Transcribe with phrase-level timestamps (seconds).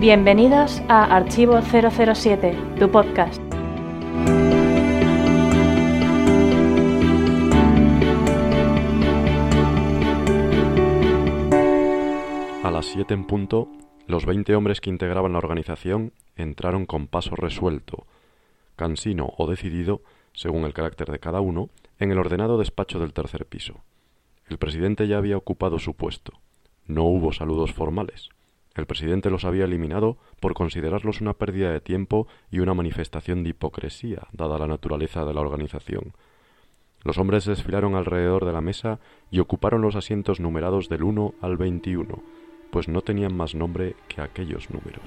[0.00, 3.38] Bienvenidos a Archivo 007, tu podcast.
[12.64, 13.68] A las 7 en punto,
[14.06, 18.06] los 20 hombres que integraban la organización entraron con paso resuelto,
[18.76, 20.00] cansino o decidido,
[20.32, 23.74] según el carácter de cada uno, en el ordenado despacho del tercer piso.
[24.48, 26.32] El presidente ya había ocupado su puesto.
[26.86, 28.30] No hubo saludos formales.
[28.74, 33.50] El presidente los había eliminado por considerarlos una pérdida de tiempo y una manifestación de
[33.50, 36.12] hipocresía, dada la naturaleza de la organización.
[37.02, 41.56] Los hombres desfilaron alrededor de la mesa y ocuparon los asientos numerados del 1 al
[41.56, 42.22] 21,
[42.70, 45.02] pues no tenían más nombre que aquellos números.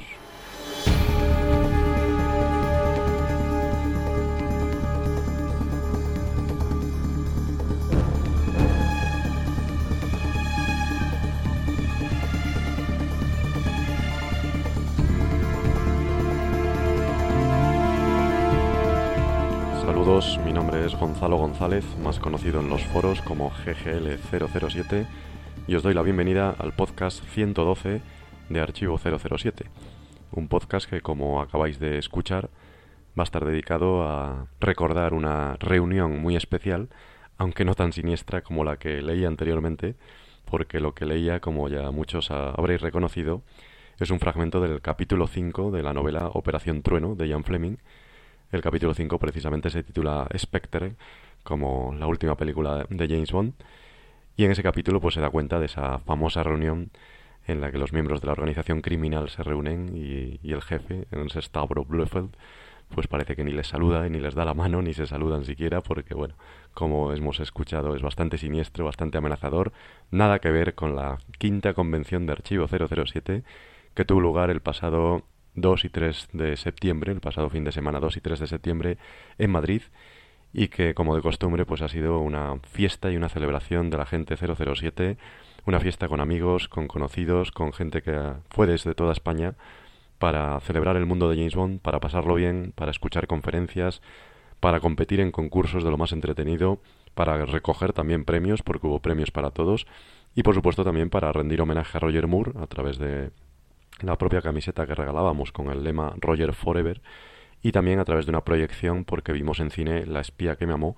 [21.24, 25.06] Gonzalo González, más conocido en los foros como GGL007,
[25.68, 28.02] y os doy la bienvenida al podcast 112
[28.50, 29.70] de Archivo 007,
[30.34, 32.50] un podcast que, como acabáis de escuchar,
[33.18, 36.90] va a estar dedicado a recordar una reunión muy especial,
[37.38, 39.96] aunque no tan siniestra como la que leí anteriormente,
[40.44, 43.44] porque lo que leía, como ya muchos habréis reconocido,
[43.98, 47.78] es un fragmento del capítulo 5 de la novela Operación Trueno de Ian Fleming,
[48.54, 50.94] el capítulo 5 precisamente se titula Spectre,
[51.44, 53.54] como la última película de James Bond.
[54.38, 56.92] Y en ese capítulo pues se da cuenta de esa famosa reunión
[57.48, 61.26] en la que los miembros de la organización criminal se reúnen y, el jefe, en
[61.26, 62.30] ese Stavro Blufeld,
[62.94, 65.82] pues parece que ni les saluda, ni les da la mano, ni se saludan siquiera,
[65.82, 66.36] porque bueno,
[66.76, 69.74] como hemos escuchado, es bastante siniestro, bastante amenazador,
[70.12, 73.44] nada que ver con la quinta convención de archivo 007
[73.94, 75.24] que tuvo lugar el pasado
[75.56, 78.98] 2 y 3 de septiembre, el pasado fin de semana 2 y 3 de septiembre
[79.38, 79.82] en Madrid
[80.54, 84.06] y que como de costumbre pues ha sido una fiesta y una celebración de la
[84.06, 85.18] gente 007,
[85.66, 89.56] una fiesta con amigos, con conocidos, con gente que fue desde toda España
[90.20, 94.02] para celebrar el mundo de James Bond, para pasarlo bien, para escuchar conferencias,
[94.60, 96.80] para competir en concursos de lo más entretenido,
[97.14, 99.86] para recoger también premios, porque hubo premios para todos,
[100.36, 103.32] y por supuesto también para rendir homenaje a Roger Moore a través de
[104.02, 107.02] la propia camiseta que regalábamos con el lema Roger Forever
[107.62, 110.74] y también a través de una proyección porque vimos en cine La espía que me
[110.74, 110.96] amó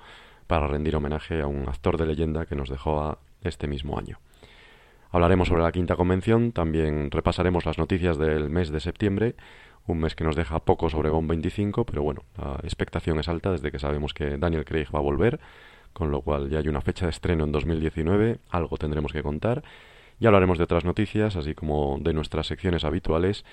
[0.47, 4.19] para rendir homenaje a un actor de leyenda que nos dejó este mismo año.
[5.11, 9.35] Hablaremos sobre la quinta convención, también repasaremos las noticias del mes de septiembre,
[9.87, 13.51] un mes que nos deja poco sobre Bond 25, pero bueno, la expectación es alta
[13.51, 15.39] desde que sabemos que Daniel Craig va a volver,
[15.93, 19.63] con lo cual ya hay una fecha de estreno en 2019, algo tendremos que contar
[20.19, 23.45] y hablaremos de otras noticias, así como de nuestras secciones habituales.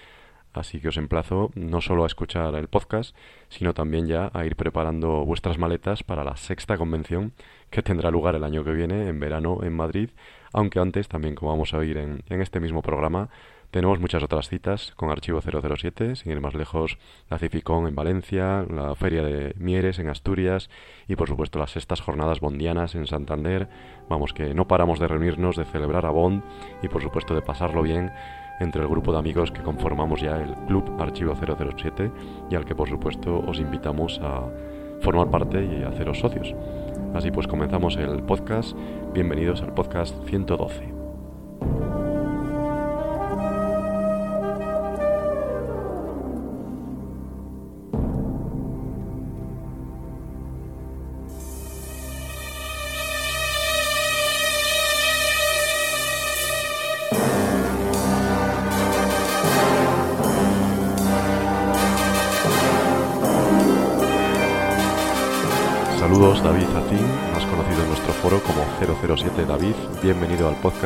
[0.52, 3.16] Así que os emplazo no solo a escuchar el podcast,
[3.48, 7.32] sino también ya a ir preparando vuestras maletas para la sexta convención
[7.70, 10.10] que tendrá lugar el año que viene, en verano, en Madrid.
[10.52, 13.30] Aunque antes, también como vamos a oír en, en este mismo programa,
[13.72, 16.98] tenemos muchas otras citas con Archivo 007, sin ir más lejos,
[17.30, 20.68] la Cificón en Valencia, la Feria de Mieres en Asturias
[21.08, 23.70] y por supuesto las sextas jornadas bondianas en Santander.
[24.10, 26.42] Vamos que no paramos de reunirnos, de celebrar a Bond
[26.82, 28.12] y por supuesto de pasarlo bien
[28.60, 32.12] entre el grupo de amigos que conformamos ya el Club Archivo 007
[32.50, 34.50] y al que por supuesto os invitamos a
[35.00, 36.54] formar parte y a haceros socios.
[37.14, 38.76] Así pues comenzamos el podcast.
[39.14, 42.01] Bienvenidos al podcast 112.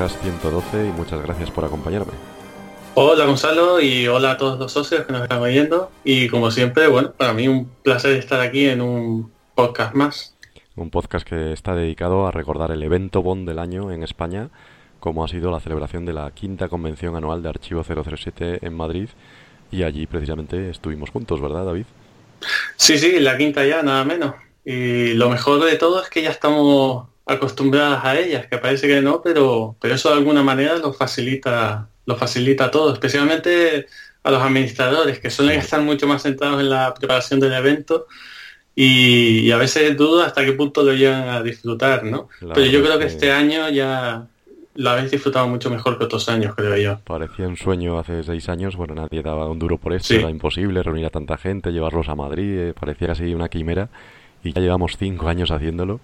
[0.07, 2.13] Podcast 112 y muchas gracias por acompañarme.
[2.95, 5.91] Hola Gonzalo y hola a todos los socios que nos están oyendo.
[6.05, 10.37] Y como siempre, bueno, para mí un placer estar aquí en un podcast más.
[10.77, 14.51] Un podcast que está dedicado a recordar el evento Bond del año en España,
[15.01, 19.09] como ha sido la celebración de la quinta convención anual de Archivo 007 en Madrid.
[19.73, 21.87] Y allí precisamente estuvimos juntos, ¿verdad David?
[22.77, 24.35] Sí, sí, la quinta ya, nada menos.
[24.65, 29.03] Y lo mejor de todo es que ya estamos acostumbradas a ellas, que parece que
[29.03, 33.87] no, pero, pero eso de alguna manera lo facilita, lo facilita todo, especialmente
[34.23, 38.07] a los administradores, que suelen estar mucho más centrados en la preparación del evento
[38.75, 42.29] y, a veces dudo hasta qué punto lo llegan a disfrutar, ¿no?
[42.41, 44.27] pero yo creo que este año ya
[44.75, 46.99] la habéis disfrutado mucho mejor que otros años, creo yo.
[47.05, 50.83] Parecía un sueño hace seis años, bueno, nadie daba un duro por esto, era imposible
[50.83, 53.89] reunir a tanta gente, llevarlos a Madrid, eh, parecía casi una quimera
[54.45, 56.01] y ya llevamos cinco años haciéndolo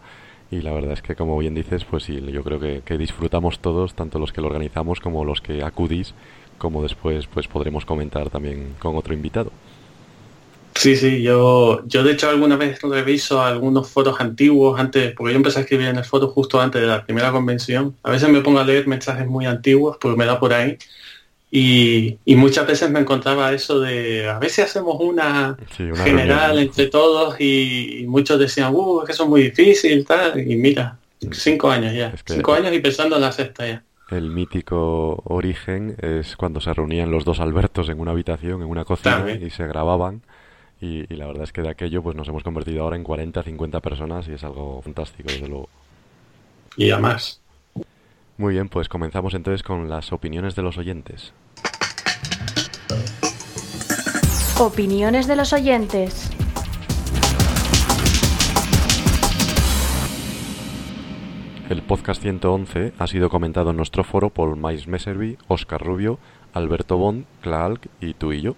[0.53, 3.95] y la verdad es que como bien dices, pues sí, yo creo que, disfrutamos todos,
[3.95, 6.13] tanto los que lo organizamos como los que acudís,
[6.59, 9.51] como después pues podremos comentar también con otro invitado.
[10.75, 15.39] Sí, sí, yo, yo de hecho alguna vez reviso algunos fotos antiguos antes, porque yo
[15.39, 17.97] empecé a escribir en el foro justo antes de la primera convención.
[18.03, 20.77] A veces me pongo a leer mensajes muy antiguos, porque me da por ahí.
[21.55, 28.07] Y, muchas veces me encontraba eso de, a veces hacemos una, general entre todos y,
[28.09, 30.41] muchos decían, uh, es que eso es muy difícil, tal.
[30.41, 30.97] Y mira,
[31.31, 33.85] cinco años ya, cinco años y pensando en la sexta ya.
[34.11, 38.85] El mítico origen es cuando se reunían los dos Albertos en una habitación, en una
[38.87, 40.23] cocina, y se grababan
[40.83, 43.81] y, la verdad es que de aquello pues nos hemos convertido ahora en 40, 50
[43.81, 45.69] personas y es algo fantástico, desde luego.
[46.79, 47.42] Y además.
[48.43, 51.33] Muy bien, pues comenzamos entonces con las opiniones de los oyentes.
[54.59, 56.29] Opiniones de los oyentes.
[61.71, 66.19] El podcast 111 ha sido comentado en nuestro foro por Mais Messervy, Oscar Rubio,
[66.53, 68.57] Alberto Bond, Clark y tú y yo.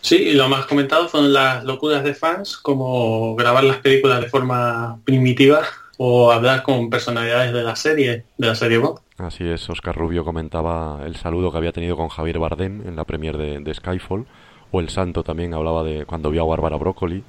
[0.00, 4.28] Sí, y lo más comentado fueron las locuras de fans, como grabar las películas de
[4.28, 5.62] forma primitiva
[6.02, 9.00] o hablar con personalidades de la serie, de la serie Bond.
[9.18, 13.04] Así es, Oscar Rubio comentaba el saludo que había tenido con Javier Bardem en la
[13.04, 14.24] premier de, Skyfall,
[14.70, 17.22] o El Santo también hablaba de cuando vio a Bárbara Broccoli,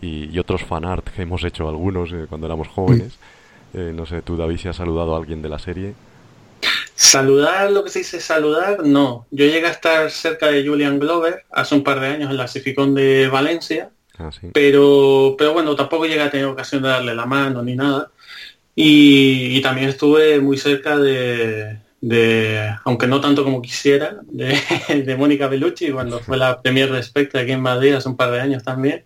[0.00, 3.18] y, otros fanart que hemos hecho algunos eh, cuando éramos jóvenes.
[3.74, 5.92] Eh, no sé, tú David, si has saludado a alguien de la serie.
[6.94, 9.26] Saludar, lo que se dice saludar, no.
[9.30, 12.48] Yo llegué a estar cerca de Julian Glover hace un par de años en la
[12.48, 17.26] Cificón de Valencia, ah, pero, pero bueno, tampoco llegué a tener ocasión de darle la
[17.26, 18.10] mano ni nada.
[18.74, 21.78] Y, también estuve muy cerca de,
[22.84, 27.62] aunque no tanto como quisiera, de, Mónica Bellucci cuando fue la premier de aquí en
[27.62, 29.04] Madrid hace un par de años también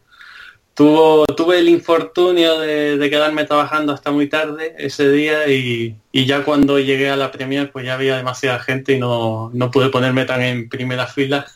[1.36, 7.10] tuve el infortunio de, quedarme trabajando hasta muy tarde ese día y, ya cuando llegué
[7.10, 11.06] a la premier pues ya había demasiada gente y no, pude ponerme tan en primera
[11.06, 11.46] fila.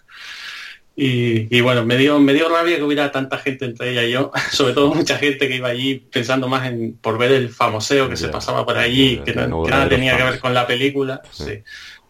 [0.96, 4.30] Y, bueno, me dio, me dio rabia que hubiera tanta gente entre ella y yo,
[4.52, 8.16] sobre todo mucha gente que iba allí pensando más en por ver el famoseo que
[8.16, 11.20] se pasaba por allí, que, nada tenía que ver con la película.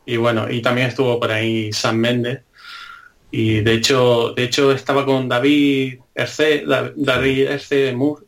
[0.07, 2.41] Y bueno, y también estuvo por ahí Sam Mendes
[3.37, 6.65] y de hecho, de hecho estaba con David Erce,
[6.95, 8.27] David Erce Moore,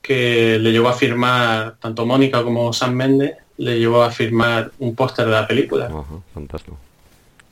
[0.00, 4.94] que le llevó a firmar, tanto Mónica como Sam Méndez, le llevó a firmar un
[4.94, 5.90] póster de la película.
[6.32, 6.78] fantástico.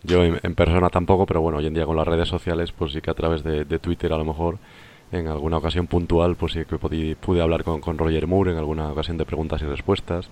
[0.05, 3.01] Yo en, persona tampoco, pero bueno, hoy en día con las redes sociales, pues sí
[3.01, 4.59] que a través de, Twitter a lo mejor,
[5.11, 8.91] en alguna ocasión puntual, pues sí que pude, hablar con, con, Roger Moore en alguna
[8.91, 10.29] ocasión de preguntas y respuestas.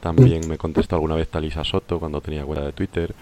[0.00, 3.14] También me contestó alguna vez Talisa Soto cuando tenía cuenta de Twitter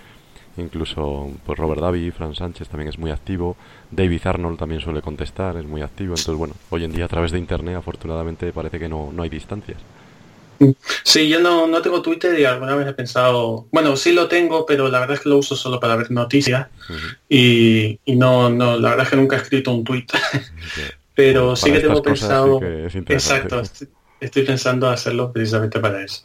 [0.62, 3.56] incluso pues Robert Davi, Fran Sánchez también es muy activo,
[3.90, 7.32] David Arnold también suele contestar, es muy activo, entonces bueno, hoy en día a través
[7.32, 9.78] de internet afortunadamente parece que no, no hay distancias.
[11.04, 14.66] Sí, yo no, no tengo Twitter y alguna vez he pensado, bueno, sí lo tengo,
[14.66, 16.68] pero la verdad es que lo uso solo para ver noticias
[17.28, 20.06] y, y, no, no, la verdad es que nunca he escrito un tweet,
[21.14, 23.62] pero sí que tengo pensado, exacto,
[24.20, 26.22] estoy, pensando hacerlo precisamente para eso.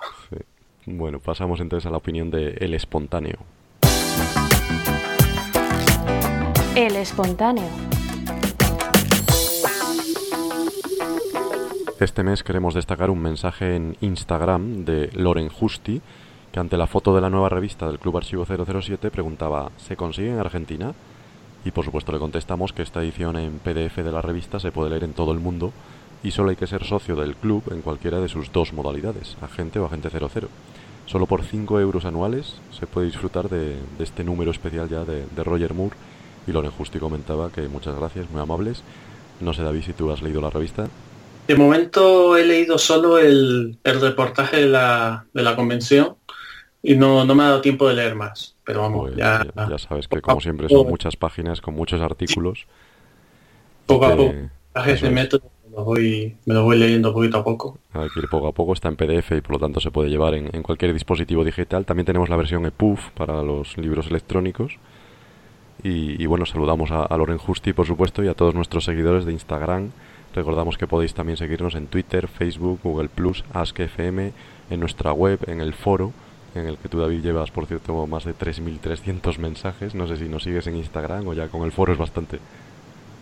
[0.86, 3.38] Bueno, pasamos entonces a la opinión de El Espontáneo.
[6.75, 7.93] El espontáneo.
[12.00, 16.02] Este mes queremos destacar un mensaje en Instagram de Loren Justi,
[16.52, 20.32] que ante la foto de la nueva revista del Club Archivo 007 preguntaba ¿Se consigue
[20.32, 20.94] en Argentina?
[21.64, 24.90] Y por supuesto le contestamos que esta edición en PDF de la revista se puede
[24.90, 25.72] leer en todo el mundo
[26.24, 29.78] y solo hay que ser socio del club en cualquiera de sus dos modalidades, agente
[29.78, 30.50] o agente 00.
[31.06, 35.76] Solo por 5 euros anuales se puede disfrutar de, este número especial ya de Roger
[35.76, 35.96] Moore
[36.48, 38.84] y Loren Justi comentaba que muchas gracias, muy amables.
[39.40, 40.88] No sé, David, si tú has leído la revista.
[41.48, 46.16] De momento he leído solo el, reportaje de la, de la convención
[46.82, 48.56] y no, no me ha dado tiempo de leer más.
[48.64, 52.66] Pero vamos, ya, ya, sabes que como siempre son muchas páginas con muchos artículos.
[53.86, 54.34] Poco a poco.
[54.34, 57.78] de método me lo, voy, me lo voy leyendo poquito a poco.
[57.92, 60.10] Hay que ir poco a poco, está en PDF y por lo tanto se puede
[60.10, 61.86] llevar en, en cualquier dispositivo digital.
[61.86, 64.78] También tenemos la versión EPUB para los libros electrónicos
[65.84, 69.92] y, bueno, saludamos a, Loren Justi, por supuesto, y a todos nuestros seguidores de Instagram.
[70.34, 74.34] Recordamos que podéis también seguirnos en Twitter, Facebook, Google Plus, AskFM,
[74.70, 76.12] en nuestra web, en el foro,
[76.56, 79.96] en el que tú, David, llevas, por cierto, más de 3.300 mensajes.
[79.96, 82.40] No sé si nos sigues en Instagram o ya con el foro es bastante.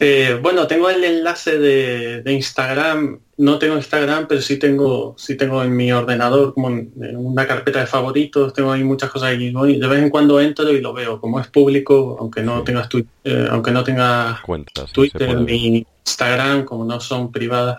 [0.03, 3.19] Eh, bueno, tengo el enlace de, Instagram.
[3.37, 7.81] No tengo Instagram, pero sí tengo, sí tengo en mi ordenador como en, una carpeta
[7.81, 8.51] de favoritos.
[8.51, 9.53] Tengo ahí muchas cosas ahí.
[9.55, 11.21] Y de vez en cuando entro y lo veo.
[11.21, 12.89] Como es público, aunque no tengas
[13.23, 17.77] eh, aunque no tenga Cuentas, Twitter ni Instagram, como no son privadas,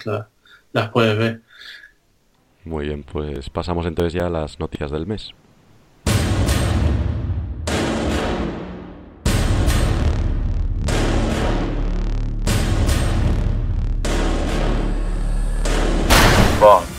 [0.72, 1.40] las puedes ver.
[2.64, 5.32] Muy bien, pues pasamos entonces ya a las noticias del mes.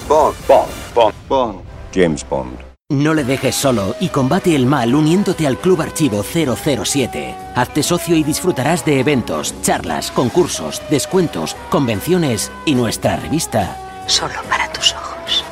[0.10, 0.36] Bond.
[0.48, 0.70] Bond.
[0.94, 1.14] Bond.
[1.30, 1.62] Bond.
[1.94, 2.73] James Bond.
[2.94, 7.34] No le dejes solo y combate el mal uniéndote al Club Archivo 007.
[7.56, 13.76] Hazte socio y disfrutarás de eventos, charlas, concursos, descuentos, convenciones y nuestra revista.
[14.06, 15.44] Solo para tus ojos.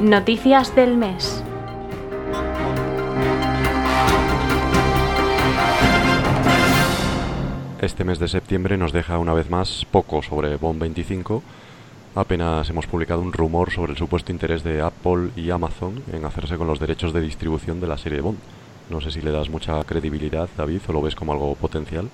[0.00, 1.41] Noticias del mes.
[7.82, 11.42] Este mes de septiembre nos deja una vez más poco sobre Bond 25.
[12.14, 16.56] Apenas hemos publicado un rumor sobre el supuesto interés de Apple y Amazon en hacerse
[16.56, 18.38] con los derechos de distribución de la serie Bond.
[18.88, 22.08] No sé si le das mucha credibilidad, David, o lo ves como algo potencial.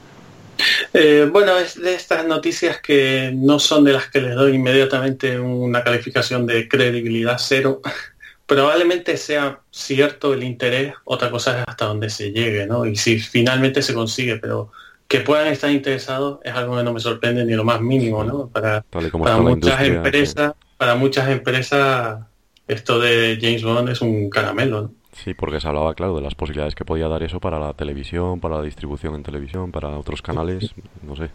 [0.94, 5.38] Eh, bueno, es de estas noticias que no son de las que les doy inmediatamente
[5.38, 7.82] una calificación de credibilidad cero.
[8.46, 12.86] Probablemente sea cierto el interés, otra cosa es hasta donde se llegue, ¿no?
[12.86, 14.70] Y si finalmente se consigue, pero
[15.08, 18.48] que puedan estar interesados es algo que no me sorprende ni lo más mínimo, ¿no?
[18.48, 22.26] Para, para muchas empresas, para muchas empresas
[22.68, 24.92] esto de James Bond es un caramelo, ¿no?
[25.12, 28.38] Sí, porque se hablaba, claro, de las posibilidades que podía dar eso para la televisión,
[28.38, 30.72] para la distribución en televisión, para otros canales,
[31.02, 31.30] no sé.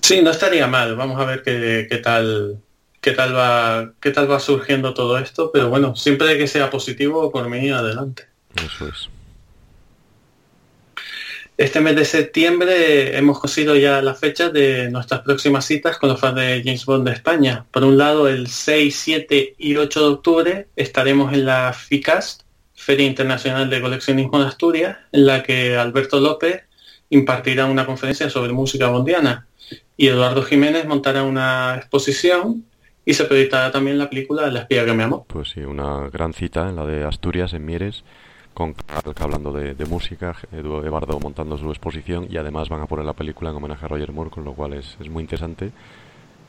[0.00, 0.96] Sí, no estaría mal.
[0.96, 2.58] Vamos a ver qué, qué tal
[3.00, 7.30] qué tal va qué tal va surgiendo todo esto, pero bueno, siempre que sea positivo
[7.30, 8.24] por mí adelante.
[8.56, 9.10] Eso es.
[11.58, 16.20] Este mes de septiembre hemos cosido ya las fechas de nuestras próximas citas con los
[16.20, 17.66] fans de James Bond de España.
[17.72, 22.42] Por un lado, el 6, 7 y 8 de octubre estaremos en la FICAST,
[22.74, 26.62] Feria Internacional de Coleccionismo de Asturias, en la que Alberto López
[27.10, 29.48] impartirá una conferencia sobre música bondiana
[29.96, 32.66] y Eduardo Jiménez montará una exposición
[33.04, 35.24] y se proyectará también la película La espía que me amó.
[35.26, 38.04] Pues sí, una gran cita en la de Asturias, en Mieres
[38.58, 38.74] con
[39.20, 43.56] hablando de, música, Eduardo montando su exposición y además van a poner la película en
[43.56, 45.70] homenaje a Roger Moore, con lo cual es, muy interesante.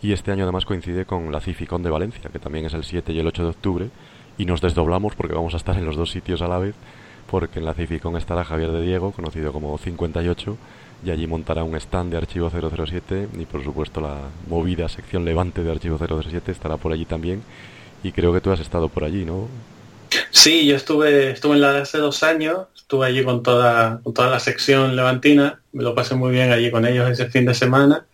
[0.01, 3.13] Y este año además coincide con la Cificon de Valencia, que también es el 7
[3.13, 3.89] y el 8 de octubre,
[4.39, 6.73] y nos desdoblamos porque vamos a estar en los dos sitios a la vez,
[7.29, 10.57] porque en la Cificon estará Javier de Diego, conocido como 58,
[11.05, 15.61] y allí montará un stand de Archivo 007 y por supuesto la movida sección Levante
[15.61, 17.43] de Archivo 007 estará por allí también.
[18.01, 19.47] Y creo que tú has estado por allí, ¿no?
[20.31, 24.13] Sí, yo estuve, estuve en la de hace dos años, estuve allí con toda, con
[24.13, 27.53] toda la sección levantina, me lo pasé muy bien allí con ellos ese fin de
[27.53, 28.05] semana.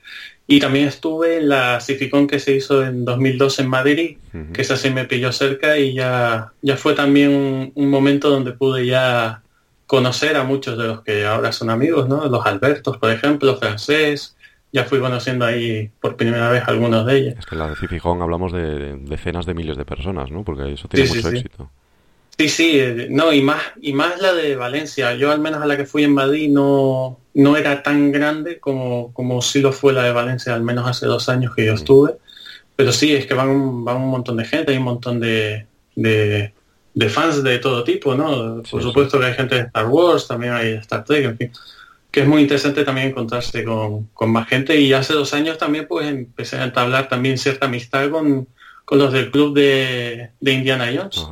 [0.48, 4.18] Y también estuve en la Cificón que se hizo en 2002 en Madrid,
[4.54, 8.86] que esa sí me pilló cerca y ya, ya fue también un, momento donde pude
[8.86, 9.42] ya
[9.88, 12.28] conocer a muchos de los que ahora son amigos, ¿no?
[12.28, 14.36] Los Albertos, por ejemplo, francés,
[14.72, 17.36] ya fui conociendo ahí por primera vez algunos de ellos.
[17.40, 20.44] Es que en la de Cifijón hablamos de, decenas de miles de personas, ¿no?
[20.44, 21.72] Porque eso tiene mucho éxito.
[21.74, 21.85] Sí,
[22.38, 25.16] sí, eh, no, y más, y más la de Valencia.
[25.16, 29.14] Yo al menos a la que fui en Madrid no, no era tan grande como,
[29.14, 32.16] como sí lo fue la de Valencia, al menos hace dos años que yo estuve.
[32.76, 35.66] Pero sí, es que van, un, van un montón de gente, hay un montón de,
[35.96, 38.62] de, fans de todo tipo, ¿no?
[38.70, 41.52] Por supuesto que hay gente de Star Wars, también hay Star Trek, en fin.
[42.12, 44.78] Que es muy interesante también encontrarse con, con más gente.
[44.80, 48.48] Y hace dos años también pues empecé a entablar también cierta amistad con,
[48.86, 51.28] con los del club de, Indiana Jones,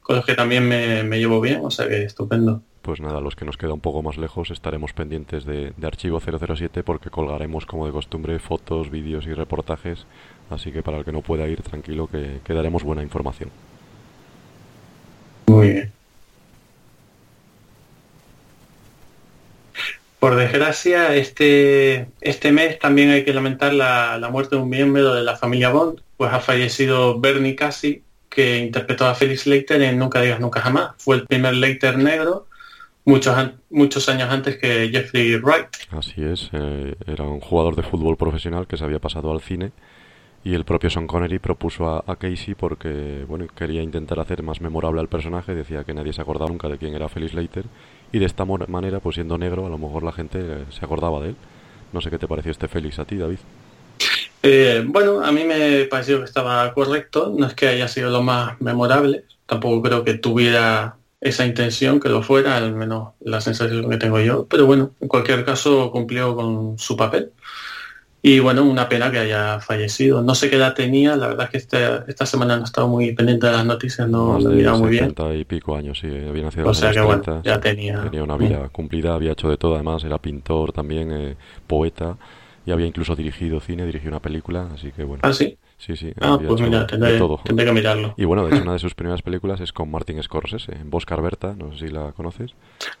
[0.00, 2.62] con los que también me, llevo bien, o sea que estupendo.
[2.82, 6.20] Pues nada, los que nos queda un poco más lejos estaremos pendientes de, de Archivo
[6.20, 10.06] 007 porque colgaremos como de costumbre fotos, vídeos y reportajes,
[10.48, 13.50] así que para el que no pueda ir tranquilo que, que daremos buena información.
[15.46, 15.92] Muy bien.
[20.20, 25.22] Por desgracia, este, este mes también hay que lamentar la, muerte de un miembro de
[25.22, 30.20] la familia Bond, pues ha fallecido Bernie Cassie, que interpretó a Felix Leiter en Nunca
[30.20, 30.90] digas nunca jamás.
[30.98, 32.46] Fue el primer Leiter negro
[33.06, 33.34] muchos,
[33.70, 35.68] muchos años antes que Jeffrey Wright.
[35.90, 39.72] Así es, eh, era un jugador de fútbol profesional que se había pasado al cine
[40.44, 45.00] y el propio Sean Connery propuso a, Casey porque bueno quería intentar hacer más memorable
[45.00, 47.64] al personaje, decía que nadie se acordaba nunca de quién era Felix Leiter
[48.12, 51.30] y de esta manera, pues siendo negro, a lo mejor la gente se acordaba de
[51.30, 51.36] él.
[51.94, 53.38] No sé qué te pareció este Félix a ti, David.
[54.42, 58.22] Eh, bueno, a mí me pareció que estaba correcto, no es que haya sido lo
[58.22, 63.90] más memorable, tampoco creo que tuviera esa intención que lo fuera, al menos la sensación
[63.90, 67.32] que tengo yo, pero bueno, en cualquier caso cumplió con su papel.
[68.22, 70.20] Y bueno, una pena que haya fallecido.
[70.20, 71.78] No sé qué edad tenía, la verdad es que
[72.08, 74.90] esta semana no he estado muy pendiente de las noticias, no lo he mirado muy
[74.90, 75.04] bien.
[75.04, 78.02] 60 y pico años, sí, había nacido en O sea que bueno, 30, ya tenía-
[78.02, 82.16] Tenía una vida cumplida, había hecho de todo, además era pintor también, eh, poeta,
[82.66, 85.22] y había incluso dirigido cine, dirigió una película, así que bueno.
[85.24, 85.56] Ah, sí.
[85.78, 87.40] Sí, sí, Ah, pues mira, tendré, todo.
[87.42, 88.14] tendré que mirarlo.
[88.18, 91.22] Y bueno, de hecho una de sus primeras películas es con Martin Scorsese, en Boscar
[91.22, 92.52] Berta, no sé si la conoces.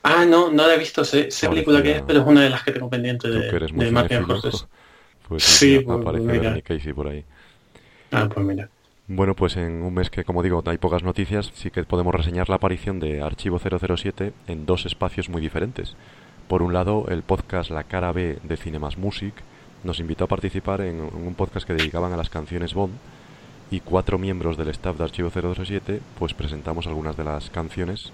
[0.02, 2.50] Ah, no, no la he visto, sé, sé película que es, pero es una de
[2.50, 4.64] las que tengo pendiente de, eres de Martin Scorsese.
[5.28, 6.60] pues Sí, pues, aparece mira.
[6.62, 7.24] Casey por ahí.
[8.12, 8.68] Ah, pues mira.
[9.12, 12.48] Bueno, pues en un mes que, como digo, hay pocas noticias, sí que podemos reseñar
[12.48, 15.96] la aparición de Archivo 007 en dos espacios muy diferentes.
[16.50, 19.34] Por un lado, el podcast La Cara B de Cinemas Music
[19.84, 22.92] nos invitó a participar en un podcast que dedicaban a las canciones Bond
[23.70, 28.10] y cuatro miembros del staff de Archivo 007 pues presentamos algunas de las canciones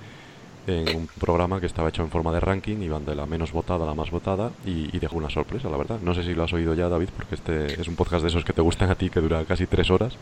[0.67, 3.85] en un programa que estaba hecho en forma de ranking, iban de la menos votada
[3.85, 6.01] a la más votada y, y dejó una sorpresa, la verdad.
[6.03, 8.45] No sé si lo has oído ya, David, porque este es un podcast de esos
[8.45, 10.15] que te gustan a ti, que dura casi tres horas.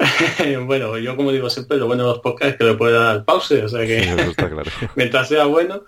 [0.66, 3.24] bueno, yo como digo siempre, lo bueno de los podcasts es que le puede dar
[3.24, 4.70] pause, o sea que Sí, eso está claro.
[4.96, 5.82] mientras sea bueno.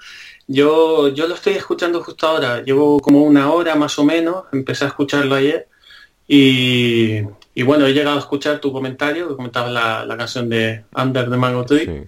[0.48, 4.84] Yo, yo lo estoy escuchando justo ahora, llevo como una hora más o menos, empecé
[4.84, 5.68] a escucharlo ayer
[6.28, 7.20] y,
[7.54, 11.30] y bueno, he llegado a escuchar tu comentario, que comentabas la, la canción de Under
[11.30, 12.02] the Mango Tree Sí.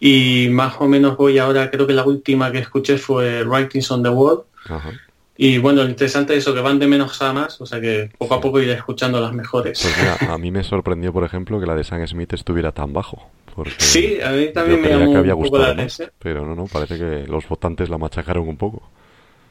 [0.00, 4.02] y más o menos voy ahora, creo que la última que escuché fue Writings on
[4.02, 4.90] the Wall Ajá.
[5.36, 8.10] y bueno, lo interesante es eso, que van de menos a más, o sea que
[8.18, 9.80] poco a poco iré escuchando las mejores.
[9.80, 12.92] Pues mira, a mí me sorprendió, por ejemplo, que la de Sam Smith estuviera tan
[12.92, 13.30] bajo.
[13.54, 16.10] Porque Sí, a mí también me llamó que había un poco la gustado más, atención.
[16.18, 18.82] pero no, no, parece que los votantes la machacaron un poco.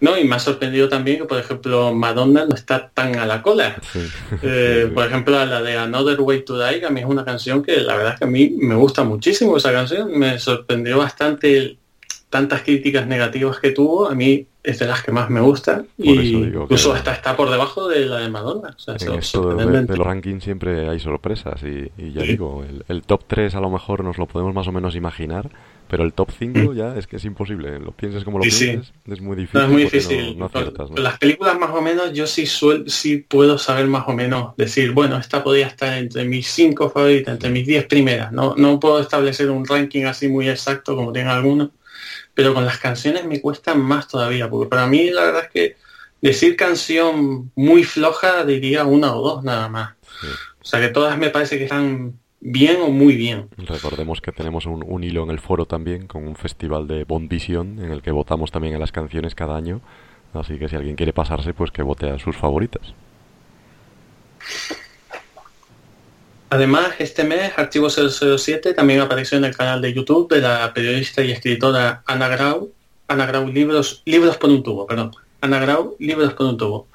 [0.02, 3.42] No, y me ha sorprendido también que, por ejemplo, Madonna no está tan a la
[3.42, 3.78] cola.
[3.94, 4.00] Sí.
[4.42, 7.64] Eh, por ejemplo, la de Another Way to Die, que a mí es una canción
[7.64, 10.12] que la verdad es que a mí me gusta muchísimo esa canción.
[10.20, 11.78] Me sorprendió bastante el-
[12.30, 14.10] tantas críticas negativas que tuvo.
[14.10, 15.84] A mí es de las que más me gusta.
[15.98, 18.74] Por Y incluso hasta está por debajo de la de Madonna.
[18.76, 22.28] O sea, En esto de, de los rankings siempre hay sorpresas y, y ya Sí.
[22.30, 25.50] digo, el, el top 3 a lo mejor nos lo podemos más o menos imaginar,
[25.90, 27.78] pero el top 5 ya es que es imposible.
[27.80, 28.50] Lo pienses como lo Mm.
[28.50, 28.66] Sí, sí.
[28.72, 29.60] pienses, es muy difícil.
[29.60, 30.34] No, es muy difícil.
[30.34, 34.06] No, no aciertas, Las películas más o menos yo sí suel, sí puedo saber más
[34.08, 38.32] o menos decir, bueno, esta podría estar entre mis cinco favoritas, entre mis 10 primeras.
[38.32, 41.70] No, no puedo establecer un ranking así muy exacto como tienen algunos,
[42.34, 45.76] pero con las canciones me cuesta más todavía, porque para mí la verdad es que
[46.22, 49.94] decir canción muy floja diría una o dos nada más.
[50.22, 50.28] Sí.
[50.62, 53.50] O sea que todas me parece que están bien o muy bien.
[53.58, 57.30] Recordemos que tenemos un, un hilo en el foro también con un festival de Bond
[57.30, 59.82] Vision en el que votamos también en las canciones cada año.
[60.34, 62.94] Así que si alguien quiere pasarse, pues que vote a sus favoritas.
[66.54, 71.24] Además, este mes Archivo 007 también apareció en el canal de YouTube de la periodista
[71.24, 72.72] y escritora Ana Grau,
[73.08, 75.16] Ana Grau Libros, Libros por un tubo, perdón.
[75.42, 76.88] Ana Grau, Libros por un tubo.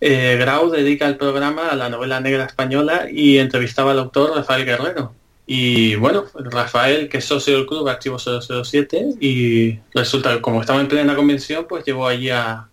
[0.00, 4.64] Eh, Grau dedica el programa a la novela negra española y entrevistaba al autor Rafael
[4.64, 5.12] Guerrero.
[5.46, 10.80] Y bueno, Rafael, que es socio del club Archivo 007, y resulta que como estaba
[10.80, 12.66] en plena convención, pues llevó allí a,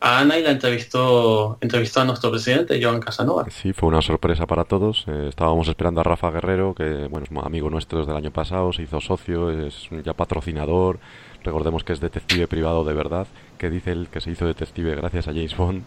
[0.00, 3.44] a Ana y la entrevistó, entrevistó a nuestro presidente, Joan Casanova.
[3.50, 5.04] Sí, fue una sorpresa para todos.
[5.06, 8.72] Eh, estábamos esperando a Rafa Guerrero, que bueno, es amigo nuestro desde el año pasado,
[8.72, 10.98] se hizo socio, es ya patrocinador.
[11.44, 13.26] Recordemos que es detective privado de verdad,
[13.58, 15.82] que dice él que se hizo detective gracias a James Bond,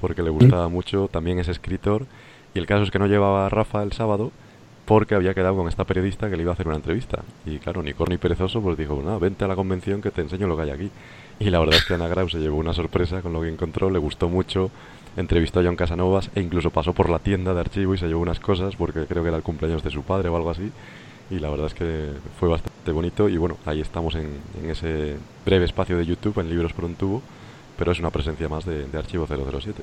[0.00, 1.08] porque le gustaba mucho.
[1.08, 2.06] También es escritor.
[2.54, 4.32] Y el caso es que no llevaba a Rafa el sábado
[4.88, 7.22] porque había quedado con esta periodista que le iba a hacer una entrevista.
[7.44, 10.22] Y claro, ni corno ni perezoso, pues dijo, no, vente a la convención que te
[10.22, 10.90] enseño lo que hay aquí.
[11.40, 13.90] Y la verdad es que Ana Grau se llevó una sorpresa con lo que encontró,
[13.90, 14.70] le gustó mucho,
[15.16, 18.20] entrevistó a John Casanovas e incluso pasó por la tienda de archivo y se llevó
[18.20, 20.70] unas cosas porque creo que era el cumpleaños de su padre o algo así.
[21.30, 22.08] Y la verdad es que
[22.40, 26.48] fue bastante bonito y bueno, ahí estamos en, en ese breve espacio de YouTube, en
[26.48, 27.22] Libros por un tubo,
[27.76, 29.82] pero es una presencia más de, de Archivo 007.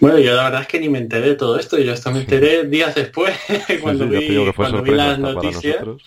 [0.00, 2.20] Bueno, yo la verdad es que ni me enteré de todo esto, yo hasta me
[2.20, 3.34] enteré días después,
[3.82, 6.02] cuando Sí, sí, vi, cuando las para noticias, nosotros.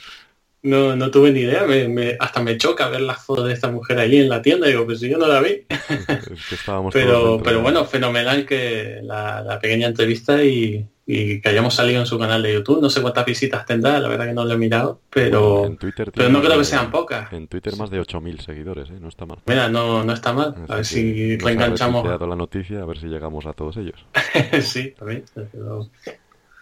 [0.67, 3.71] No, no tuve ni idea, me, me- hasta me choca ver las fotos de esta
[3.71, 5.65] mujer allí en la tienda, digo, pues si yo no la vi.
[5.69, 11.49] Es que estábamos Pero, pero bueno, fenomenal que la, la pequeña entrevista y, y que
[11.49, 14.33] hayamos salido en su canal de YouTube, no sé cuántas visitas tendrá, la verdad que
[14.33, 17.31] no lo he mirado, pero, Bueno, en Twitter pero no creo que sean pocas.
[17.31, 18.97] En Twitter más de 8.000 seguidores, ¿eh?
[18.99, 19.39] no está mal.
[19.45, 22.05] Mira, no, no está mal, a ver si reenganchamos.
[22.05, 24.05] la noticia, a ver si llegamos a todos ellos.
[24.61, 24.93] sí.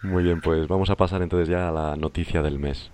[0.02, 2.90] Muy bien, pues vamos a pasar entonces ya a la noticia del mes.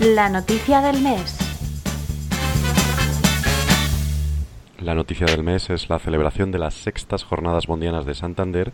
[0.00, 1.38] La noticia del mes.
[4.80, 8.72] La noticia del mes es la celebración de las sextas jornadas mundianas de Santander,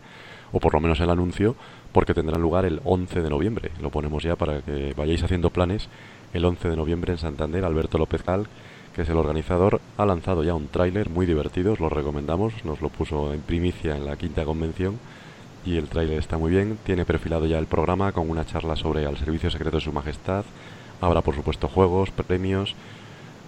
[0.51, 1.55] o por lo menos el anuncio,
[1.91, 3.71] porque tendrán lugar el 11 de noviembre.
[3.79, 5.89] Lo ponemos ya para que vayáis haciendo planes.
[6.33, 8.47] El 11 de noviembre en Santander, Alberto López Cal,
[8.95, 12.81] que es el organizador, ha lanzado ya un tráiler muy divertido, os lo recomendamos, nos
[12.81, 14.97] lo puso en primicia en la quinta convención
[15.65, 19.03] y el tráiler está muy bien, tiene perfilado ya el programa con una charla sobre
[19.03, 20.45] el servicio secreto de su majestad,
[21.01, 22.75] habrá por supuesto juegos, premios,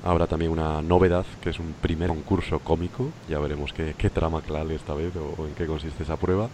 [0.04, 3.12] Habrá también una novedad, que es un primer concurso cómico.
[3.28, 6.50] Ya veremos qué, trama clave esta vez o, en qué consiste esa prueba.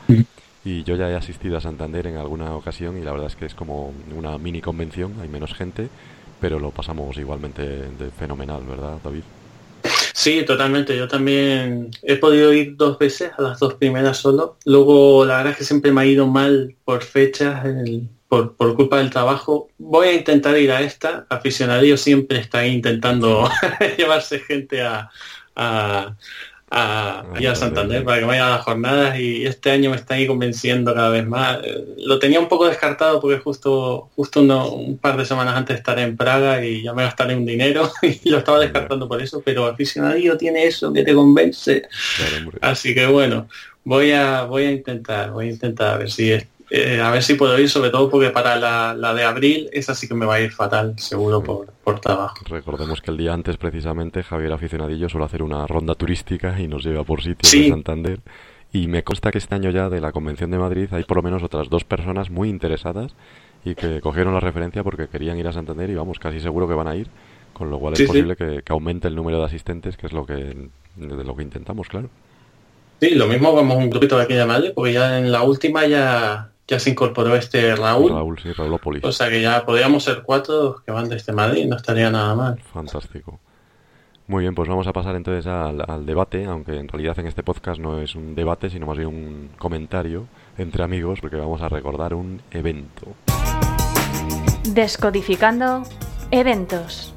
[0.64, 3.46] Y yo ya he asistido a Santander en alguna ocasión y la verdad es que
[3.46, 5.90] es como una mini convención, hay menos gente,
[6.42, 9.24] pero lo pasamos igualmente de fenomenal, ¿verdad, David?
[10.18, 10.96] Sí, totalmente.
[10.96, 14.58] Yo también he podido ir dos veces, a las dos primeras solo.
[14.64, 17.66] Luego, la verdad es que siempre me ha ido mal por fechas.
[17.66, 19.70] El, por, culpa del trabajo.
[19.78, 21.26] Voy a intentar ir a esta.
[21.30, 23.50] Aficionadillo siempre está intentando
[23.98, 25.10] llevarse gente a,
[25.54, 26.16] a,
[26.72, 30.28] a, a Santander para que vaya a las jornadas y este año me está ahí
[30.28, 31.60] convenciendo cada vez más.
[31.98, 36.18] Lo tenía un poco descartado porque justo justo un par de semanas antes estaré en
[36.18, 40.38] Praga y ya me gastaré un dinero y lo estaba descartando por eso, pero aficionadillo
[40.38, 41.84] tiene eso que te convence.
[42.62, 43.48] Así que bueno,
[43.84, 47.22] voy a voy a intentar, voy a intentar a ver si es eh, a ver
[47.22, 50.36] si puedo ir, sobre todo porque para la, de abril esa sí que me va
[50.36, 52.36] a ir fatal, seguro, por, por trabajo.
[52.48, 56.84] Recordemos que el día antes, precisamente, Javier Aficionadillo suele hacer una ronda turística y nos
[56.84, 58.20] lleva por sitios de Santander.
[58.74, 61.24] Y me consta que este año ya de la Convención de Madrid hay por lo
[61.24, 63.16] menos otras dos personas muy interesadas
[63.64, 66.74] y que cogieron la referencia porque querían ir a Santander y vamos, casi seguro que
[66.74, 67.08] van a ir,
[67.54, 70.26] con lo cual es posible que, que, aumente el número de asistentes, que es lo
[70.26, 70.34] que,
[70.96, 72.10] de lo que intentamos, claro.
[73.00, 75.86] Sí, lo mismo vamos un grupito de aquí de Madrid, porque ya en la última
[75.86, 78.12] ya ya se incorporó este Raúl.
[78.12, 79.04] Raúl, sí, Raulópolis.
[79.04, 82.60] O sea que ya podríamos ser cuatro que van desde Madrid, no estaría nada mal.
[82.74, 83.40] Fantástico.
[84.28, 87.80] Muy bien, pues vamos a pasar entonces al, debate, aunque en realidad en este podcast
[87.80, 90.26] no es un debate, sino más bien un comentario
[90.58, 93.14] entre amigos, porque vamos a recordar un evento.
[94.74, 95.84] Descodificando
[96.32, 97.14] eventos.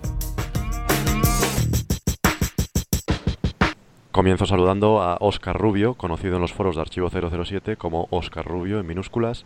[4.19, 8.81] Comienzo saludando a Oscar Rubio, conocido en los foros de Archivo 007 como Oscar Rubio
[8.81, 9.45] en minúsculas.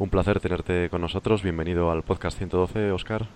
[0.00, 1.44] Un placer tenerte con nosotros.
[1.44, 3.28] Bienvenido al podcast 112, Oscar.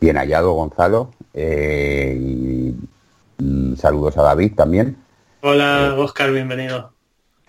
[0.00, 1.10] Bien hallado, Gonzalo.
[1.34, 2.76] Eh, y,
[3.42, 4.96] mm, saludos a David también.
[5.40, 6.92] Hola, Oscar, bienvenido.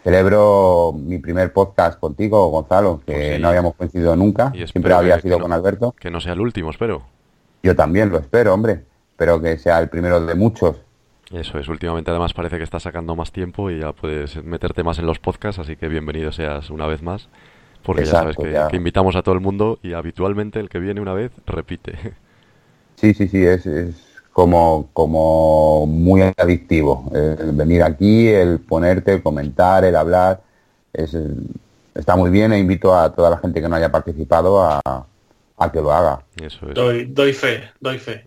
[0.03, 4.51] Celebro mi primer podcast contigo, Gonzalo, que pues no habíamos coincidido nunca.
[4.65, 5.91] Siempre había sido con Alberto.
[5.91, 7.03] Que no sea el último, espero.
[7.61, 8.85] Yo también lo espero, hombre.
[9.11, 10.77] Espero que sea el primero de muchos.
[11.31, 14.97] Eso es, últimamente además parece que estás sacando más tiempo y ya puedes meterte más
[14.97, 17.29] en los podcasts, así que bienvenido seas una vez más,
[17.83, 21.13] porque ya sabes que, invitamos a todo el mundo y habitualmente el que viene una
[21.13, 21.97] vez repite.
[22.95, 23.65] Sí, sí, sí, es,
[24.33, 27.09] como, como muy adictivo.
[27.13, 30.41] El venir aquí, el ponerte, el comentar, el hablar,
[30.91, 31.15] es,
[31.95, 35.71] está muy bien e invito a toda la gente que no haya participado a, a
[35.71, 36.23] que lo haga.
[36.41, 36.73] Eso es.
[36.73, 38.25] Doy, doy fe, doy fe.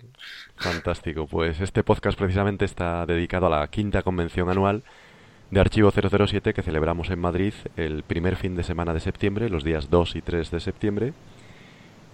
[0.62, 1.26] Fantástico.
[1.26, 4.82] Pues este podcast precisamente está dedicado a la quinta convención anual
[5.50, 9.64] de Archivo 007 que celebramos en Madrid el primer fin de semana de septiembre, los
[9.64, 11.12] días 2 y 3 de septiembre.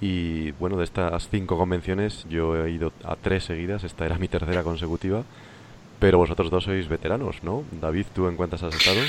[0.00, 4.28] Y bueno, de estas cinco convenciones yo he ido a tres seguidas, esta era mi
[4.28, 5.24] tercera consecutiva,
[5.98, 7.64] pero vosotros dos sois veteranos, ¿no?
[7.80, 9.00] David, ¿tú en cuántas has estado?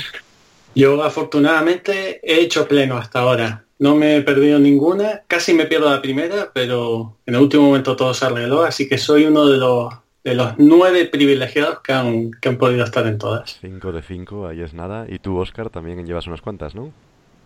[0.74, 3.64] Yo afortunadamente he hecho pleno hasta ahora.
[3.78, 7.96] No me he perdido ninguna, casi me pierdo la primera, pero en el último momento
[7.96, 12.30] todo se arregló, así que soy uno de los de los nueve privilegiados que han,
[12.32, 13.58] que han podido estar en todas.
[13.58, 15.06] Cinco de cinco, ahí es nada.
[15.08, 16.90] Y tú, Oscar, también llevas unas cuantas, ¿no?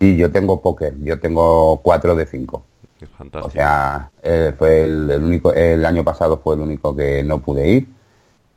[0.01, 2.65] Sí, yo tengo póker, yo tengo cuatro de cinco.
[3.17, 3.47] Fantástico.
[3.47, 7.69] O sea, eh, fue el, único, el año pasado fue el único que no pude
[7.69, 7.87] ir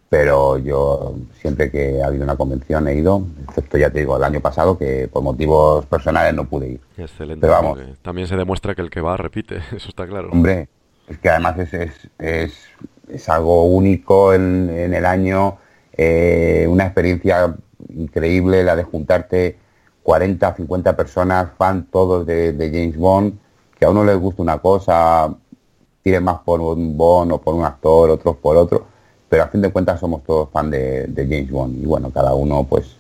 [0.09, 4.25] pero yo siempre que ha habido una convención he ido, excepto ya te digo el
[4.25, 6.81] año pasado que por motivos personales no pude ir.
[6.97, 7.41] Excelente.
[7.41, 10.31] Pero vamos, también se demuestra que el que va repite, eso está claro.
[10.33, 10.69] Hombre,
[11.09, 11.75] es que además es,
[12.19, 12.69] es,
[13.09, 15.59] es, algo único en, el año,
[15.93, 17.55] eh, una experiencia
[17.91, 19.59] increíble la de juntarte
[20.03, 23.39] 40, 50 personas, fan todos de, de James Bond,
[23.79, 25.35] que a uno les gusta una cosa,
[26.03, 28.98] tiren más por un Bond o por un actor, otros por otro
[29.29, 32.65] pero a fin de cuentas somos todos fan de, James Bond y bueno, cada uno
[32.69, 32.97] pues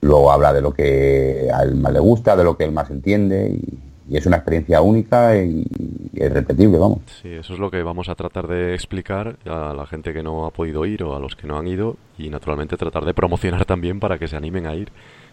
[0.00, 2.90] luego habla de lo que a él más le gusta, de lo que él más
[2.90, 3.78] entiende y,
[4.10, 5.66] es una experiencia única y,
[6.14, 7.00] es repetible, vamos.
[7.20, 10.46] Sí, eso es lo que vamos a tratar de explicar a la gente que no
[10.46, 13.66] ha podido ir o a los que no han ido y naturalmente tratar de promocionar
[13.66, 14.90] también para que se animen a ir.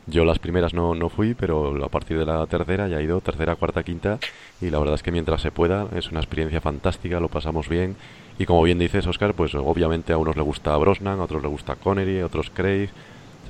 [0.08, 3.22] Yo las primeras no, no fui, pero a partir de la tercera ya he ido,
[3.22, 4.20] tercera, cuarta, quinta,
[4.62, 7.96] y la verdad es que mientras se pueda es una experiencia fantástica, lo pasamos bien
[8.38, 11.48] Y como bien dices, Oscar, pues obviamente a unos le gusta Brosnan, a otros le
[11.48, 12.90] gusta Connery, a otros Craig,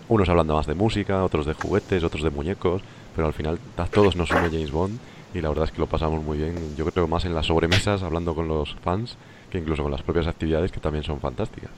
[0.08, 2.82] unos hablando más de música, otros de juguetes, otros de muñecos,
[3.16, 3.58] pero al final
[3.92, 5.00] todos nos une James Bond
[5.34, 6.76] y la verdad es que lo pasamos muy bien.
[6.78, 9.18] Yo creo más en las sobremesas, hablando con los fans,
[9.50, 11.72] que incluso con las propias actividades que también son fantásticas.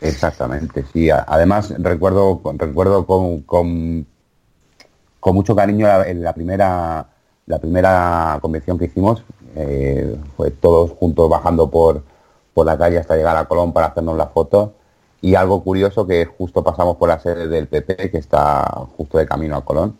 [0.00, 1.08] Exactamente, sí.
[1.10, 4.06] Además, recuerdo, recuerdo con, con,
[5.32, 7.06] mucho cariño la, primera
[7.46, 9.22] la primera convención que hicimos.
[9.56, 12.02] Eh, fue todos juntos bajando por,
[12.52, 14.74] por la calle hasta llegar a Colón para hacernos la foto.
[15.20, 19.26] Y algo curioso que justo pasamos por la sede del PP, que está justo de
[19.26, 19.98] camino a Colón.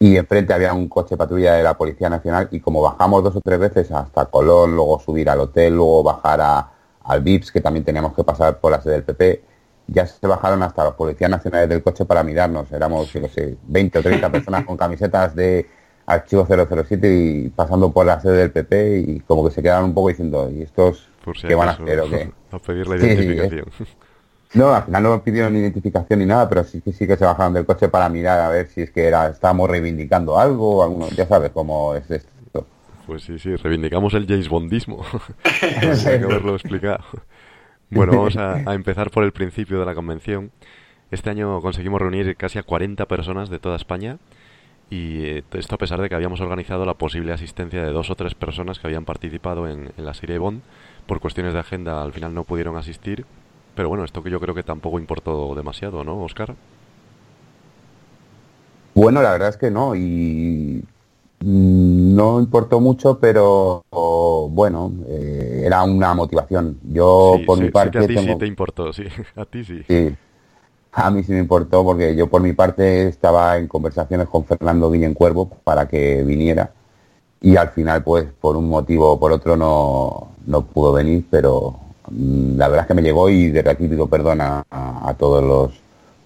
[0.00, 3.40] Y enfrente había un coche patrulla de la Policía Nacional y como bajamos dos o
[3.40, 6.70] tres veces hasta Colón, luego subir al hotel, luego bajar a,
[7.04, 9.44] al VIPS, que también teníamos que pasar por la sede del PP,
[9.86, 12.70] ya se bajaron hasta las policías nacionales del coche para mirarnos.
[12.72, 15.68] Éramos, yo sé, 20 o 30 personas con camisetas de
[16.10, 19.94] archivo 007 y pasando por la sede del PP y como que se quedaron un
[19.94, 21.08] poco diciendo, ¿y estos
[21.46, 22.30] qué van a hacer o qué?
[22.50, 23.66] A pedir la identificación.
[24.54, 27.64] no, al final no pidieron identificación ni nada, pero sí, sí que se bajaron del
[27.64, 31.50] coche para mirar a ver si es que era, estábamos reivindicando algo, alguno, ya sabes
[31.52, 32.66] cómo es esto.
[33.06, 35.04] Pues sí, sí, reivindicamos el James Bondismo.
[35.44, 37.04] Hay que haberlo explicado.
[37.90, 40.52] Bueno, vamos a, empezar por el principio de la convención.
[41.10, 44.18] Este año conseguimos reunir casi a 40 personas de toda España
[44.90, 48.16] y eh, esto a pesar de que habíamos organizado la posible asistencia de dos o
[48.16, 50.62] tres personas que habían participado en, la serie Bond.
[51.06, 53.24] Por cuestiones de agenda al final no pudieron asistir,
[53.76, 56.56] pero bueno, esto que yo creo que tampoco importó demasiado, ¿no, Oscar?
[58.94, 60.84] Bueno, la verdad es que no, y
[61.40, 63.84] no importó mucho, pero
[64.50, 66.78] bueno, eh, era una motivación.
[66.82, 67.98] Yo por mi parte...
[67.98, 69.04] a ti sí te importó, sí,
[69.36, 69.82] a ti sí.
[69.88, 70.16] Sí,
[70.92, 74.90] a mí sí me importó porque yo por mi parte estaba en conversaciones con Fernando
[74.90, 76.72] Guillén Cuervo para que viniera
[77.40, 81.78] y al final pues por un motivo o por otro no, no pudo venir, pero
[82.10, 84.64] mm, la verdad es que me llegó y de aquí pido perdón a,
[85.18, 85.72] todos los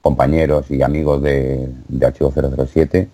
[0.03, 3.09] compañeros y amigos de, de Archivo 007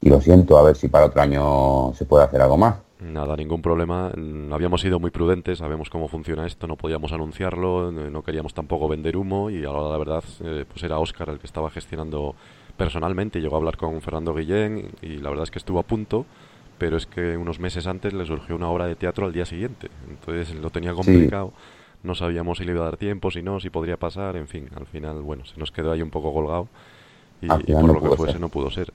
[0.00, 2.85] y lo siento, a ver si para otro año se puede hacer algo más.
[3.12, 4.10] Nada, ningún problema.
[4.16, 8.88] Mm, habíamos sido muy prudentes, sabemos cómo funciona esto, no podíamos anunciarlo, no queríamos tampoco
[8.88, 12.34] vender humo y ahora la verdad eh, pues era Óscar el que estaba gestionando
[12.76, 13.40] personalmente.
[13.40, 16.26] Llegó a hablar con Fernando Guillén y la verdad es que estuvo a punto,
[16.78, 19.88] pero es que unos meses antes le surgió una obra de teatro al día siguiente.
[20.08, 21.52] Entonces lo tenía complicado.
[22.02, 24.68] No sabíamos si le iba a dar tiempo, si no, si podría pasar, en fin,
[24.76, 26.68] al final, bueno, se nos quedó ahí un poco colgado
[27.40, 28.92] y, por lo que fuese no pudo ser.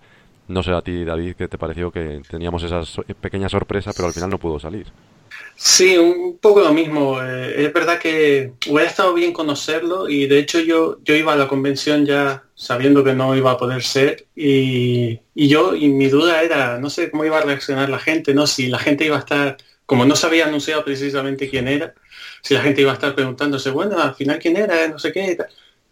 [0.51, 2.81] No sé a ti, David, ¿qué te pareció que teníamos esa
[3.21, 4.87] pequeña sorpresa, pero al final no pudo salir?
[5.55, 7.21] Sí, un poco lo mismo.
[7.23, 11.37] Eh, es verdad que hubiera estado bien conocerlo y de hecho yo, yo iba a
[11.37, 16.43] la convención ya sabiendo que no iba a poder ser y, yo, y mi duda
[16.43, 18.45] era, no sé cómo iba a reaccionar la gente, ¿no?
[18.45, 21.93] Si la gente iba a estar, como no se había anunciado precisamente quién era,
[22.41, 25.37] si la gente iba a estar preguntándose, bueno, al final quién era, no sé qué.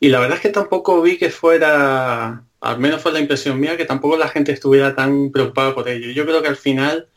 [0.01, 3.77] Y la verdad es que tampoco vi que fuera al menos fue la impresión mía,
[3.77, 6.11] que tampoco la gente estuviera tan preocupada por ello.
[6.11, 7.07] Yo creo que al final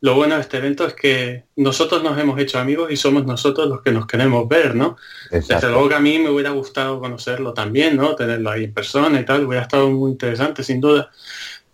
[0.00, 3.68] lo bueno de este evento es que nosotros nos hemos hecho amigos y somos nosotros
[3.68, 4.96] los que nos queremos ver, ¿no?
[5.30, 8.14] Desde luego que a mí me hubiera gustado conocerlo también, ¿no?
[8.14, 11.10] Tenerlo ahí en persona y tal, hubiera estado muy interesante, sin duda.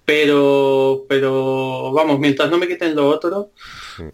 [0.07, 3.51] Pero, pero vamos, mientras no me quiten lo otro,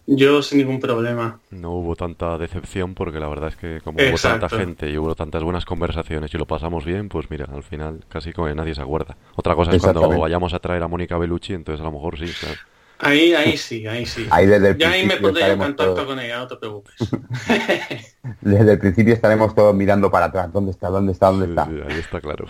[0.06, 1.40] yo sin ningún problema.
[1.50, 5.14] No hubo tanta decepción porque la verdad es que como hubo tanta gente y hubo
[5.14, 8.74] tantas buenas conversaciones y lo pasamos bien, pues mira, al final casi como que nadie
[8.74, 9.16] se acuerda.
[9.36, 12.32] Otra cosa es cuando vayamos a traer a Mónica Bellucci, entonces a lo mejor sí,
[12.38, 12.58] claro.
[13.02, 14.26] Ahí, ahí sí, ahí sí.
[14.30, 16.94] Ahí desde ya ahí me pondré en contacto con ella, no te preocupes.
[18.42, 20.52] desde el principio estaremos todos mirando para atrás.
[20.52, 20.88] ¿Dónde está?
[20.90, 21.28] ¿Dónde está?
[21.28, 21.62] ¿Dónde está?
[21.62, 22.44] ahí está claro.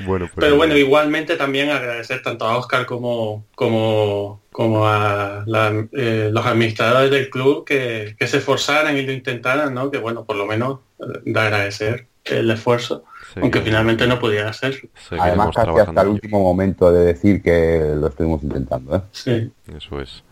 [0.00, 5.44] Bueno, pues Pero bueno, igualmente también agradecer tanto a Oscar como, como, como a
[5.92, 9.90] eh, los administradores del club que, se esforzaran y lo intentaran, ¿no?
[9.90, 13.04] Que bueno, por lo menos eh, da agradecer el esfuerzo,
[13.36, 14.88] aunque finalmente no pudiera hacer.
[15.18, 19.00] Además casi hasta el último momento de decir que lo estuvimos intentando, ¿eh?
[19.12, 19.52] Sí.
[19.74, 20.22] Eso es.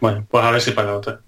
[0.00, 1.20] Bueno, pues a ver si para otra.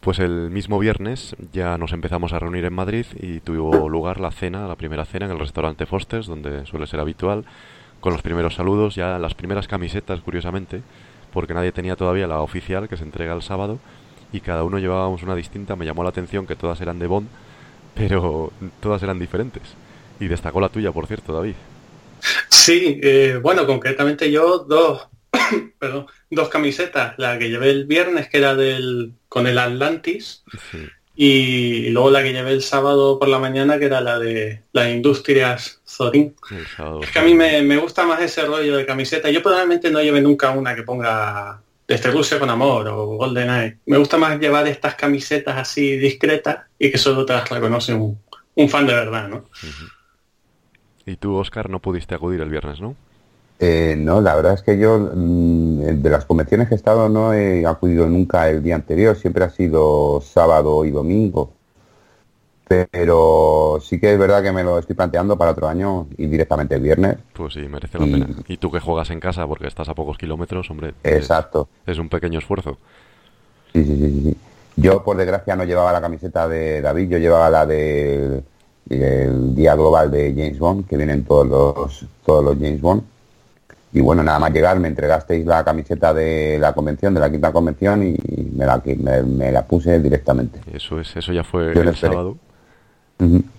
[0.00, 4.30] Pues el mismo viernes ya nos empezamos a reunir en Madrid y tuvo lugar la
[4.30, 7.44] cena, la primera cena en el restaurante Foster's, donde suele ser habitual,
[8.00, 10.80] con los primeros saludos, ya las primeras camisetas, curiosamente,
[11.34, 13.78] porque nadie tenía todavía la oficial que se entrega el sábado
[14.32, 15.76] y cada uno llevábamos una distinta.
[15.76, 17.28] Me llamó la atención que todas eran de Bond,
[17.94, 19.62] pero todas eran diferentes.
[20.18, 21.54] Y destacó la tuya, por cierto, David.
[22.48, 25.08] Sí, eh, bueno, concretamente yo dos,
[25.78, 27.14] perdón, dos camisetas.
[27.18, 30.44] La que llevé el viernes, que era del con el Atlantis,
[31.14, 34.88] y, luego la que llevé el sábado por la mañana, que era la de las
[34.88, 36.34] Industrias Zorin.
[37.02, 39.30] Es que a mí me, gusta más ese rollo de camiseta.
[39.30, 43.78] Yo probablemente no lleve nunca una que ponga desde Rusia con Amor o GoldenEye.
[43.86, 48.18] Me gusta más llevar estas camisetas así discretas y que solo te las reconoce un,
[48.54, 49.44] un fan de verdad, ¿no?
[51.06, 52.96] Y tú, Oscar, no pudiste acudir el viernes, ¿no?
[53.62, 57.34] Eh, no, la verdad es que yo mm, de las convenciones que he estado no
[57.34, 61.52] he acudido nunca el día anterior, siempre ha sido sábado y domingo.
[62.66, 66.76] Pero sí que es verdad que me lo estoy planteando para otro año y directamente
[66.76, 67.18] el viernes.
[67.34, 68.28] Pues sí, merece la pena.
[68.46, 71.68] Y tú que juegas en casa porque estás a pocos kilómetros, hombre, Exacto.
[71.84, 72.78] Es, es un pequeño esfuerzo.
[73.74, 74.36] Sí, sí, sí, sí.
[74.76, 78.44] Yo por desgracia no llevaba la camiseta de David, yo llevaba la del
[78.88, 83.02] el Día Global de James Bond, que vienen todos los, todos los James Bond.
[83.92, 87.52] Y bueno, nada más llegar me entregasteis la camiseta de la convención, de la quinta
[87.52, 88.16] convención, y
[88.54, 90.60] me la, me, me la puse directamente.
[90.72, 92.36] Eso es, eso ya fue Yo el sábado.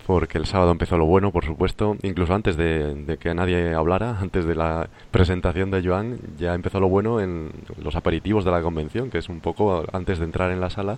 [0.07, 4.17] Porque el sábado empezó lo bueno, por supuesto, incluso antes de, de que nadie hablara,
[4.19, 8.61] antes de la presentación de Joan, ya empezó lo bueno en los aperitivos de la
[8.61, 10.97] convención, que es un poco antes de entrar en la sala,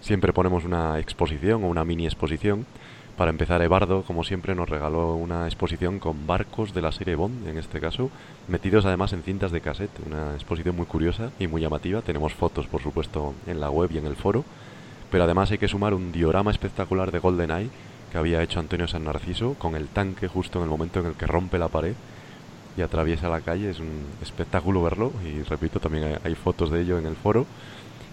[0.00, 2.66] siempre ponemos una exposición o una mini exposición.
[3.20, 7.46] Para empezar, Ebardo, como siempre, nos regaló una exposición con barcos de la serie Bond,
[7.48, 8.08] en este caso,
[8.48, 12.00] metidos además en cintas de cassette, una exposición muy curiosa y muy llamativa.
[12.00, 14.42] Tenemos fotos, por supuesto, en la web y en el foro,
[15.10, 17.68] pero además hay que sumar un diorama espectacular de GoldenEye
[18.10, 21.12] que había hecho Antonio San Narciso con el tanque justo en el momento en el
[21.12, 21.92] que rompe la pared
[22.78, 23.68] y atraviesa la calle.
[23.68, 27.44] Es un espectáculo verlo y repito, también hay, fotos de ello en el foro.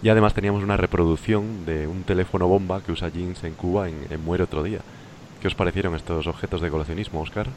[0.02, 4.24] Y además teníamos una reproducción de un teléfono bomba que usa Jeans en Cuba en,
[4.24, 4.80] Muere otro día.
[5.42, 7.48] ¿Qué os parecieron estos objetos de coleccionismo, Oscar?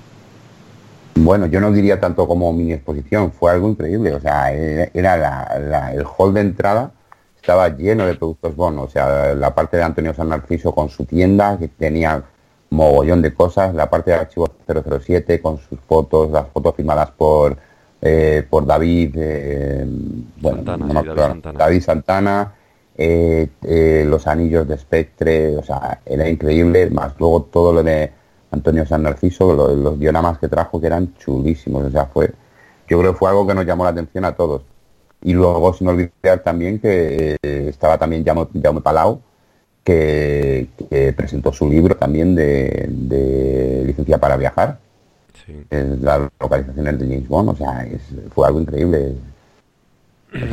[1.16, 4.14] Bueno, yo no diría tanto como mini exposición, fue algo increíble.
[4.14, 6.92] O sea, era la- el hall de entrada
[7.36, 8.78] estaba lleno de productos Bond.
[8.80, 12.22] O sea, la parte de Antonio San Narciso con su tienda, que tenía
[12.70, 17.56] mogollón de cosas, la parte de archivo 007 con sus fotos, las fotos firmadas por
[18.02, 19.84] eh, por David, eh,
[20.40, 21.58] bueno, Santana, no David Santana.
[21.58, 22.54] David Santana,
[22.96, 28.10] eh, los anillos de Spectre, o sea, era increíble, más luego todo lo de
[28.50, 32.30] Antonio San Narciso, lo- los dioramas que trajo que eran chulísimos, o sea, fue,
[32.88, 34.62] yo creo que fue algo que nos llamó la atención a todos.
[35.22, 39.20] Y luego, sin olvidar también que estaba también Jaume, Jaume Palau,
[39.84, 44.78] que, que presentó su libro también de, de Licencia para Viajar,
[45.50, 45.66] Sí.
[45.70, 48.00] es las localizaciones de James Bond, o sea, es-
[48.34, 49.14] fue algo increíble.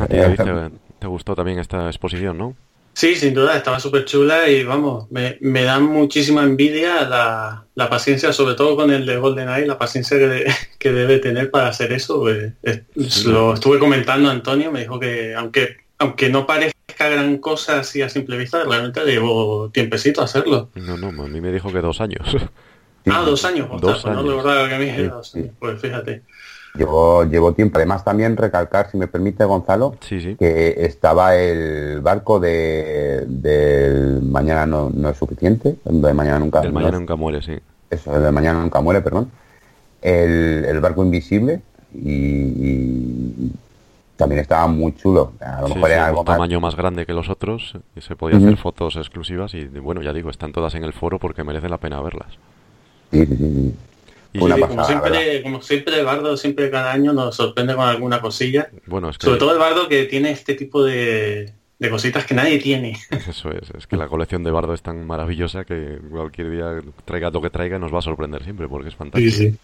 [0.00, 2.54] A ti, David, te, te gustó también esta exposición, ¿no?
[2.94, 7.88] Sí, sin duda, estaba súper chula y vamos, me, me da muchísima envidia la, la
[7.88, 11.68] paciencia, sobre todo con el de GoldenEye, la paciencia que, de- que debe tener para
[11.68, 12.18] hacer eso.
[12.20, 13.28] pues, es- Sí.
[13.28, 18.02] Lo estuve comentando a Antonio, me dijo que aunque aunque no parezca gran cosa así
[18.02, 20.70] a simple vista, realmente llevo tiempecito a hacerlo.
[20.76, 22.36] No, no, a mí me dijo que dos años.
[23.04, 24.32] Sí, ah, dos años, ostras, Dos pues no años.
[24.36, 25.38] recordaba que a mí era Sí, dos sí.
[25.40, 25.52] años.
[25.58, 26.22] Pues fíjate.
[26.74, 27.78] Llevo, llevo tiempo.
[27.78, 30.36] Además también recalcar, si me permite Gonzalo, Sí, sí.
[30.38, 36.60] que estaba el barco de del mañana no, no es suficiente, el de mañana nunca,
[36.60, 37.58] El mañana nunca muere, sí.
[37.90, 39.30] eso, el de mañana nunca muere, perdón.
[40.02, 43.52] El, el barco invisible y, y
[44.16, 45.32] también estaba muy chulo.
[45.40, 46.34] A lo Sí, mejor sí, era un algo más.
[46.36, 50.12] tamaño más grande que los otros y se podía hacer fotos exclusivas y bueno, ya
[50.12, 52.38] digo, están todas en el foro porque merece la pena verlas.
[53.10, 53.74] Sí, sí, sí, sí.
[54.34, 57.88] Y Una Sí, pasada, como siempre, como siempre Bardo siempre cada año nos sorprende con
[57.88, 58.68] alguna cosilla.
[58.86, 62.34] bueno, es que Sobre todo el Bardo que tiene este tipo de, de cositas que
[62.34, 62.96] nadie tiene.
[63.28, 67.30] eso es, es que la colección de Bardo es tan maravillosa que cualquier día traiga
[67.30, 69.56] lo que traiga nos va a sorprender siempre porque es fantástico.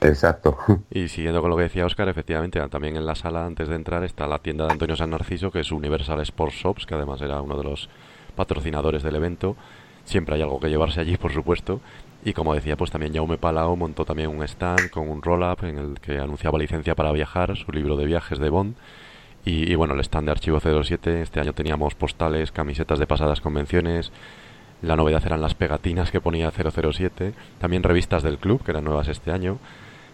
[0.00, 0.58] Exacto.
[0.90, 4.04] Y siguiendo con lo que decía Oscar, efectivamente, también en la sala antes de entrar
[4.04, 7.40] está la tienda de Antonio San Narciso, que es Universal Sports Shops, que además era
[7.40, 7.88] uno de los
[8.36, 9.56] patrocinadores del evento.
[10.04, 11.80] Siempre hay algo que llevarse allí, por supuesto.
[12.24, 15.78] Y como decía, pues también Jaume Palao montó también un stand con un roll-up en
[15.78, 18.74] el que anunciaba licencia para viajar, su libro de viajes de Bond.
[19.44, 24.10] Y, bueno, el stand de Archivo 07, este año teníamos postales, camisetas de pasadas convenciones.
[24.80, 29.08] La novedad eran las pegatinas que ponía 007, también revistas del club, que eran nuevas
[29.08, 29.58] este año.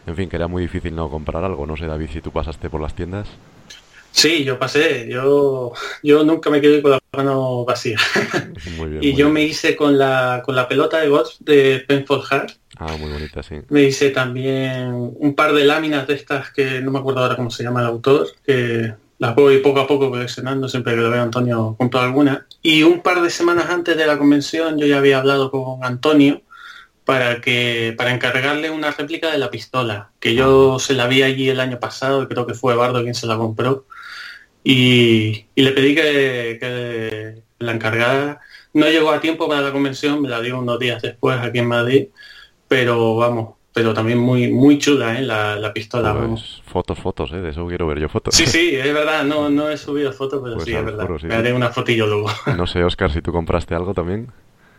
[0.08, 1.64] En fin, que era muy difícil no comprar algo.
[1.64, 3.28] No sé, David, si tú pasaste por las tiendas.
[4.12, 7.98] Sí, yo pasé, yo, yo nunca me quedé con la mano vacía.
[8.76, 9.02] Muy bien.
[9.02, 9.32] Y muy yo bien.
[9.32, 12.50] me hice con la, con la pelota de golf de Penfold Hart.
[12.82, 13.56] Ah, muy bonita, sí.
[13.68, 17.50] Me hice también un par de láminas de estas que no me acuerdo ahora cómo
[17.50, 21.20] se llama el autor, que las voy poco a poco coleccionando, siempre que lo veo
[21.20, 22.46] a Antonio compro alguna.
[22.62, 26.40] Y un par de semanas antes de la convención yo ya había hablado con Antonio
[27.04, 31.50] para que para encargarle una réplica de la pistola, que yo se la vi allí
[31.50, 33.84] el año pasado, y creo que fue Bardo quien se la compró.
[34.62, 38.40] Y, y le pedí que, que la encargara.
[38.72, 41.66] No llegó a tiempo para la convención, me la dio unos días después aquí en
[41.66, 42.08] Madrid,
[42.68, 45.22] pero vamos, pero también muy muy chula, ¿eh?
[45.22, 46.12] La, la pistola.
[46.12, 46.62] Pues, vamos.
[46.66, 47.38] fotos, fotos, ¿eh?
[47.40, 48.34] De eso quiero ver yo fotos.
[48.34, 51.06] Sí, sí, es verdad, no, no he subido fotos, pero Pues sí, es verdad.
[51.18, 51.36] sí, Me sí.
[51.38, 52.28] haré una fotillo luego.
[52.56, 54.28] No sé, Oscar, si tú compraste algo también.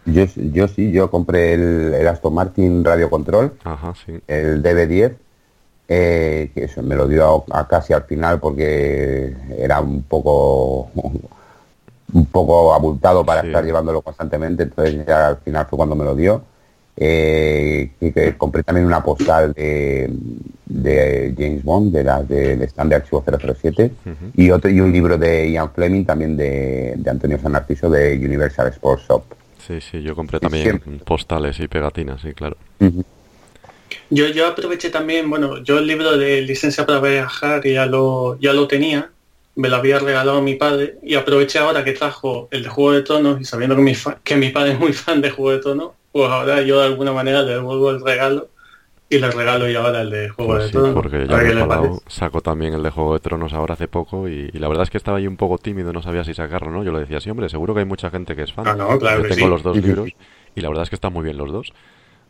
[0.05, 4.13] Yo, yo sí, yo compré el, el Aston Martin Radio Control, Ajá, sí.
[4.27, 5.15] el DB10,
[5.93, 10.89] eh, que eso me lo dio a, a casi al final porque era un poco
[12.13, 13.47] un poco abultado para Sí.
[13.47, 16.43] estar llevándolo constantemente, entonces ya al final fue cuando me lo dio.
[16.97, 20.09] Eh, y que compré también una postal de,
[20.65, 24.15] de James Bond, de las del stand de archivo 007, Ujú.
[24.35, 28.15] y otro y un libro de Ian Fleming también de, de Antonio San Narciso de
[28.17, 29.23] Universal Sports Shop.
[29.65, 30.97] Sí, sí, yo compré también siempre.
[31.05, 32.57] postales y pegatinas, sí, claro.
[34.09, 38.53] Yo, yo aproveché también, bueno, yo el libro de licencia para viajar ya lo, ya
[38.53, 39.11] lo tenía,
[39.55, 43.01] me lo había regalado mi padre y aproveché ahora que trajo el de Juego de
[43.03, 45.59] Tronos y sabiendo que mi, fa- que mi padre es muy fan de Juego de
[45.59, 48.49] Tronos, pues ahora yo de alguna manera le devuelvo el regalo
[49.09, 50.93] y le regalo yo ahora el de Juego Pues de sí, Tronos.
[50.93, 52.01] porque a me parece.
[52.07, 54.89] sacó también el de Juego de Tronos ahora hace poco y, y la verdad es
[54.89, 56.83] que estaba ahí un poco tímido, no sabía si sacarlo, ¿no?
[56.83, 58.65] Yo le decía, sí, hombre, seguro que hay mucha gente que es fan.
[58.65, 59.47] Ah, no, claro Yo que tengo sí.
[59.47, 60.15] los dos libros
[60.55, 61.73] y la verdad es que están muy bien los dos.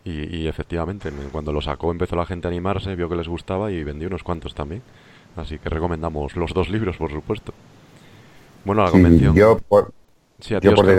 [0.04, 3.28] Y, y efectivamente, me- cuando lo sacó empezó la gente a animarse, vio que les
[3.28, 4.84] gustaba y vendió unos cuantos también.
[5.36, 7.54] Así que recomendamos los dos libros, por supuesto.
[8.64, 9.34] Bueno, la Sí, convención.
[9.34, 9.94] yo, por,
[10.40, 10.96] sí, a yo, por me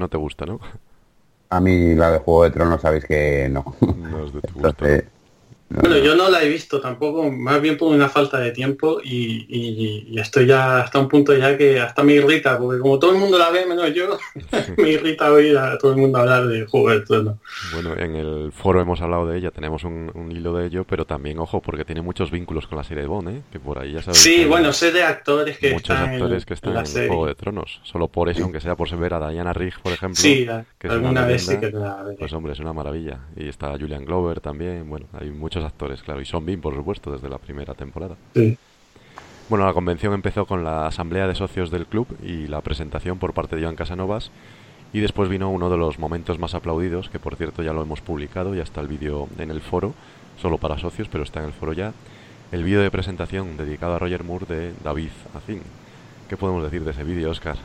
[0.00, 0.60] que no- te gusta, ¿no?
[1.50, 3.64] a mí la de Juego de Tronos sabéis que no.
[3.94, 4.86] No es de tu gusto.
[4.86, 5.11] Entonces,
[5.80, 6.02] Bueno, no.
[6.02, 10.06] yo no la he visto tampoco, más bien por una falta de tiempo y, y-
[10.10, 13.18] y estoy ya hasta un punto ya que hasta me irrita, porque como todo el
[13.18, 14.18] mundo la ve menos yo,
[14.76, 17.36] me irrita oír a todo el mundo hablar de Juego de Tronos.
[17.72, 21.04] Bueno, en el foro hemos hablado de ella, tenemos un, un hilo de ello, pero
[21.04, 23.42] también, ojo, porque tiene muchos vínculos con la serie de Bond, ¿eh?
[23.50, 24.18] Que por ahí ya sabéis.
[24.22, 26.86] Sí, bueno, sé de actores que muchos están actores en, que están en la en
[26.86, 27.08] serie.
[27.08, 27.80] Juego de Tronos.
[27.84, 30.16] Solo por eso, aunque sea por ver a Diana Rigg, por ejemplo.
[30.16, 30.46] Sí,
[30.78, 32.16] que alguna vez sí leyenda, que la veré.
[32.18, 33.20] Pues hombre, es una maravilla.
[33.36, 36.20] Y está Julian Glover también, bueno, hay muchos actores, claro.
[36.20, 38.16] Y Son Bean, por supuesto, desde la primera temporada.
[38.34, 38.58] Sí.
[39.48, 43.34] Bueno, la convención empezó con la asamblea de socios del club y la presentación por
[43.34, 44.30] parte de Joan Casanovas.
[44.94, 48.00] Y después vino uno de los momentos más aplaudidos, que por cierto ya lo hemos
[48.00, 49.94] publicado, ya está el vídeo en el foro,
[50.40, 51.92] solo para socios, pero está en el foro ya.
[52.50, 55.62] El vídeo de presentación dedicado a Roger Moore de David Azin.
[56.28, 57.56] ¿Qué podemos decir de ese vídeo, Oscar?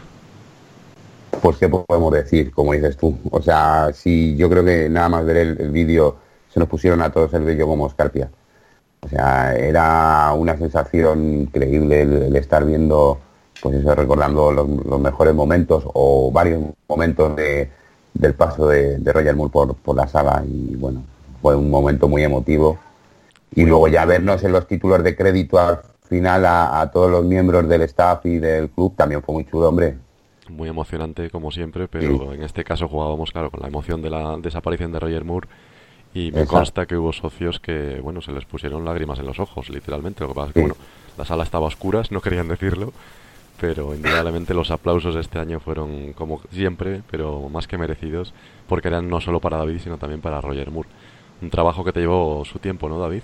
[1.42, 3.18] Pues qué podemos decir, como dices tú.
[3.32, 6.18] O sea, sí, yo creo que nada más ver el, el vídeo
[6.58, 8.32] se nos pusieron a todos el vello como escarpia.
[9.02, 13.20] O sea, era una sensación increíble el, el estar viendo,
[13.62, 17.70] pues eso, recordando los, los mejores momentos o varios momentos de,
[18.16, 21.04] del paso de, de Roger Moore por, por la sala y bueno,
[21.44, 22.80] fue un momento muy emotivo.
[23.54, 27.24] Y luego ya vernos en los títulos de crédito al final a, a todos los
[27.24, 29.96] miembros del staff y del club también fue muy chulo, hombre.
[30.50, 34.38] Muy emocionante, como siempre, pero en este caso jugábamos, claro, con la emoción de la
[34.38, 35.48] desaparición de Roger Moore.
[36.18, 36.56] Y me Exacto.
[36.56, 40.22] consta que hubo socios que, bueno, se les pusieron lágrimas en los ojos, literalmente.
[40.24, 40.76] Lo que pasa es que, bueno,
[41.16, 42.92] la sala estaba a oscuras, no querían decirlo,
[43.62, 48.34] pero indudablemente los aplausos este año fueron, como siempre, pero más que merecidos,
[48.68, 50.90] porque eran no solo para David, sino también para Roger Moore.
[51.40, 53.22] Un trabajo que te llevó su tiempo, ¿no, David?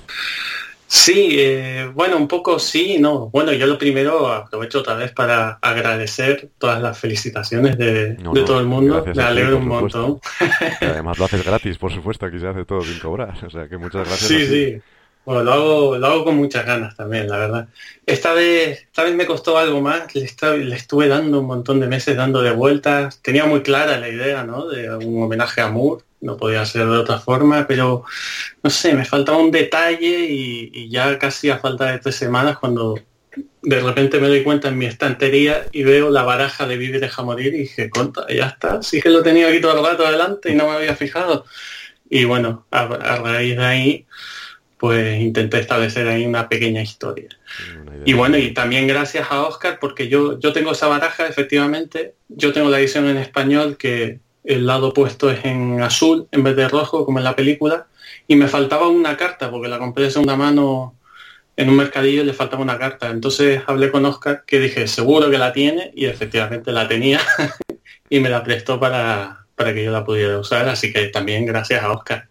[0.96, 3.30] Sí, eh, bueno, un poco sí, no.
[3.32, 8.42] Bueno, yo lo primero aprovecho otra vez para agradecer todas las felicitaciones de, No, de
[8.42, 8.94] no, todo el mundo.
[9.04, 10.00] gracias Me ti, alegro un supuesto.
[10.00, 10.22] montón.
[10.82, 13.34] Y además lo haces gratis, por supuesto, aquí se hace todo sin cobrar.
[13.44, 14.30] O sea que muchas gracias.
[14.30, 14.82] Sí, sí.
[15.26, 17.68] Bueno, lo hago, lo hago con muchas ganas también, la verdad.
[18.06, 21.80] Esta vez, esta vez me costó algo más, le, esta- le estuve dando un montón
[21.80, 23.20] de meses dándole vueltas.
[23.22, 24.68] Tenía muy clara la idea, ¿no?
[24.68, 28.04] De un homenaje a Moore, no podía ser de otra forma, pero
[28.64, 32.58] no sé, me faltaba un detalle y, y ya casi a falta de tres semanas
[32.58, 32.96] cuando
[33.62, 37.24] de repente me doy cuenta en mi estantería y veo la baraja de Vive deja
[37.24, 40.52] morir y dije, conta, ya está, sí que lo tenía aquí todo el rato adelante
[40.52, 41.46] y no me había fijado.
[42.10, 44.06] Y bueno, a, a raíz de ahí,
[44.78, 47.30] pues intenté establecer ahí una pequeña historia.
[47.82, 47.94] Una.
[48.06, 52.16] Y bueno, y también gracias a Oscar, porque yo, yo tengo esa baraja, efectivamente.
[52.28, 56.56] Yo tengo la edición en español que el lado opuesto es en azul en vez
[56.56, 57.88] de rojo, como en la película.
[58.28, 60.96] Y me faltaba una carta, porque la compré de segunda mano
[61.56, 63.10] en un mercadillo y le faltaba una carta.
[63.10, 67.20] Entonces hablé con Oscar, que dije, seguro que la tiene, y efectivamente la tenía.
[68.10, 70.68] y me la prestó para, para que yo la pudiera usar.
[70.68, 72.28] Así que también gracias a Oscar.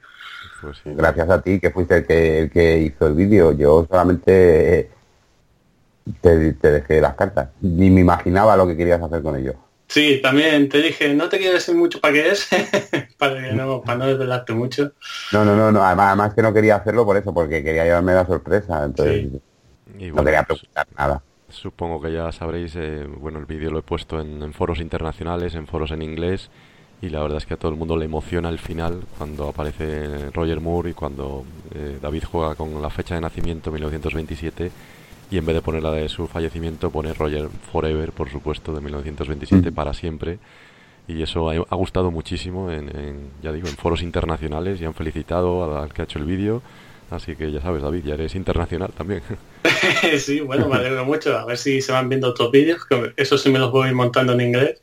[0.60, 0.90] Pues sí.
[0.94, 3.52] Gracias a ti, que fuiste el que, el que hizo el vídeo.
[3.52, 4.90] Yo solamente eh,
[6.20, 7.48] te, te dejé las cartas.
[7.60, 9.54] Ni me imaginaba lo que querías hacer con ello.
[9.92, 12.48] Sí, también te dije, no te quiero decir mucho para qué es,
[13.18, 14.92] para que no, para no desvelarte mucho.
[15.32, 15.84] No, no, no, no.
[15.84, 18.84] Además, además que no quería hacerlo por eso, porque quería llevarme la sorpresa.
[18.84, 19.40] Entonces Sí.
[19.98, 21.22] Y no bueno, quería pues, preguntar nada.
[21.50, 25.54] Supongo que ya sabréis, eh, bueno, el vídeo lo he puesto en, en foros internacionales,
[25.54, 26.48] en foros en inglés
[27.02, 30.30] y la verdad es que a todo el mundo le emociona el final cuando aparece
[30.30, 34.70] Roger Moore y cuando eh, David juega con la fecha de nacimiento 1927
[35.32, 38.80] y en vez de poner la de su fallecimiento pone Roger Forever, por supuesto, de
[38.82, 39.74] 1927 Mm.
[39.74, 40.38] para siempre
[41.08, 44.94] y eso ha, ha gustado muchísimo en, en, ya digo, en foros internacionales y han
[44.94, 46.62] felicitado al, que ha hecho el vídeo.
[47.10, 49.22] Así que ya sabes, David, ya eres internacional también.
[50.18, 51.36] sí, bueno, me alegro mucho.
[51.36, 54.32] A ver si se van viendo otros vídeos, que eso sí me los voy montando
[54.32, 54.82] en inglés.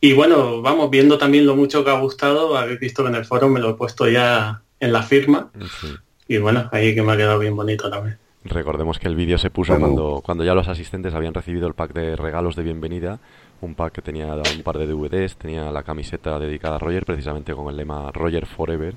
[0.00, 2.56] Y bueno, vamos viendo también lo mucho que ha gustado.
[2.56, 5.50] Habéis visto que en el foro me lo he puesto ya en la firma.
[5.80, 5.94] Sí.
[6.28, 8.18] Y bueno, ahí que me ha quedado bien bonito también.
[8.44, 9.86] Recordemos que el vídeo se puso Bueno.
[9.86, 13.18] cuando, cuando ya los asistentes habían recibido el pack de regalos de bienvenida,
[13.62, 17.54] un pack que tenía un par de DVDs, tenía la camiseta dedicada a Roger, precisamente
[17.54, 18.94] con el lema Roger Forever,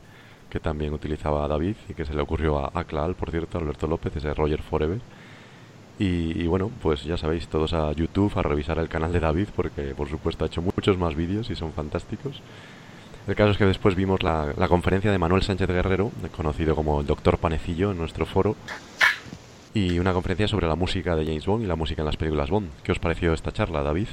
[0.50, 3.62] que también utilizaba David y que se le ocurrió a, a Clal, por cierto, a
[3.62, 5.00] Alberto López, ese Roger Forever.
[5.98, 9.48] Y, y bueno, pues ya sabéis, todos a YouTube a revisar el canal de David,
[9.56, 12.42] porque por supuesto ha hecho muchos más vídeos y son fantásticos.
[13.28, 17.02] El caso es que después vimos la, la conferencia de Manuel Sánchez Guerrero, conocido como
[17.02, 18.56] el Doctor Panecillo en nuestro foro,
[19.78, 22.50] y una conferencia sobre la música de James Bond y la música en las películas
[22.50, 22.70] Bond.
[22.84, 24.08] ¿Qué os pareció esta charla, David?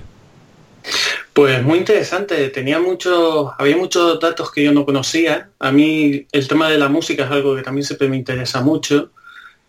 [1.32, 5.48] Pues muy interesante, tenía muchos, había muchos datos que yo no conocía.
[5.58, 9.10] A mí el tema de la música es algo que también siempre me interesa mucho.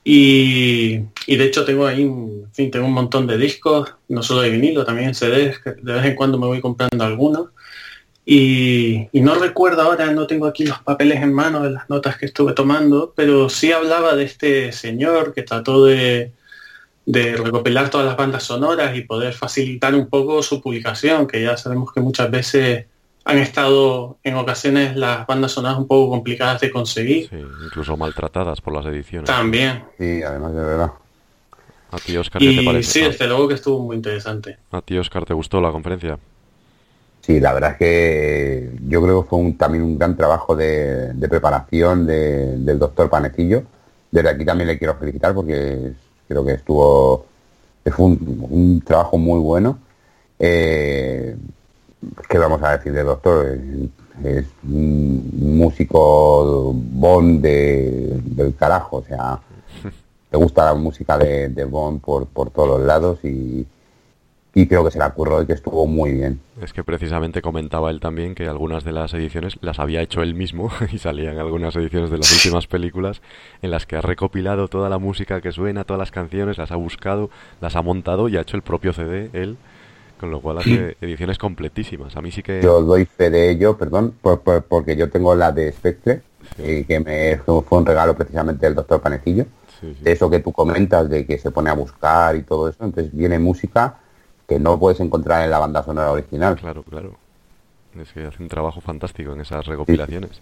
[0.04, 4.42] Y, y de hecho tengo ahí, en fin, tengo un montón de discos, no solo
[4.42, 7.50] de vinilo, también CDs, de vez en cuando me voy comprando algunos.
[8.26, 12.18] Y, y no recuerdo ahora, no tengo aquí los papeles en mano de las notas
[12.18, 16.32] que estuve tomando, pero sí hablaba de este señor que trató de,
[17.06, 21.56] de recopilar todas las bandas sonoras y poder facilitar un poco su publicación, que ya
[21.58, 22.88] sabemos que muchas veces
[23.26, 27.30] han estado en ocasiones las bandas sonoras un poco complicadas de conseguir.
[27.30, 29.28] Sí, incluso maltratadas por las ediciones.
[29.28, 29.84] También.
[30.00, 30.92] Sí, además de verdad.
[31.92, 32.92] ¿A ti, Oscar, qué te Y parece?
[32.92, 34.58] sí, ¿A- desde luego que estuvo muy interesante.
[34.72, 36.20] ¿A ti, Oscar, te gustó la conferencia?
[37.26, 41.12] Sí, la verdad es que yo creo que fue un- también un gran trabajo de,
[41.14, 43.64] de preparación de- del doctor Panecillo.
[44.12, 45.92] Desde aquí también le quiero felicitar porque
[46.28, 47.26] creo que estuvo,
[47.92, 49.80] fue un, un trabajo muy bueno.
[50.40, 51.36] Eh,
[52.30, 53.48] ¿Qué vamos a decir del doctor?
[53.48, 59.40] Es, es un músico Bond de- del carajo, o sea,
[60.32, 63.66] le gusta la música de, de Bond por, por todos los lados y,
[64.54, 66.40] y creo que se la curró y que estuvo muy bien.
[66.62, 70.36] Es que precisamente comentaba él también que algunas de las ediciones las había hecho él
[70.36, 73.22] mismo y salían algunas ediciones de las últimas películas
[73.62, 76.78] en las que ha recopilado toda la música que suena, todas las canciones, las ha
[76.78, 77.30] buscado,
[77.60, 79.58] las ha montado y ha hecho el propio CD él,
[80.18, 82.16] con lo cual hace ediciones completísimas.
[82.16, 82.62] A mí sí que...
[82.64, 86.22] Yo doy fe de ello, perdón, por- por- porque yo tengo la de Spectre,
[86.58, 89.46] eh, que me fue fue un regalo precisamente del doctor Panecillo.
[89.82, 90.04] Sí, sí.
[90.06, 93.14] De eso que tú comentas, de que se pone a buscar y todo eso, entonces
[93.14, 93.98] viene música
[94.48, 96.56] que no puedes encontrar en la banda sonora original.
[96.56, 97.16] Claro, claro.
[98.00, 100.42] Es que hace un trabajo fantástico en esas recopilaciones.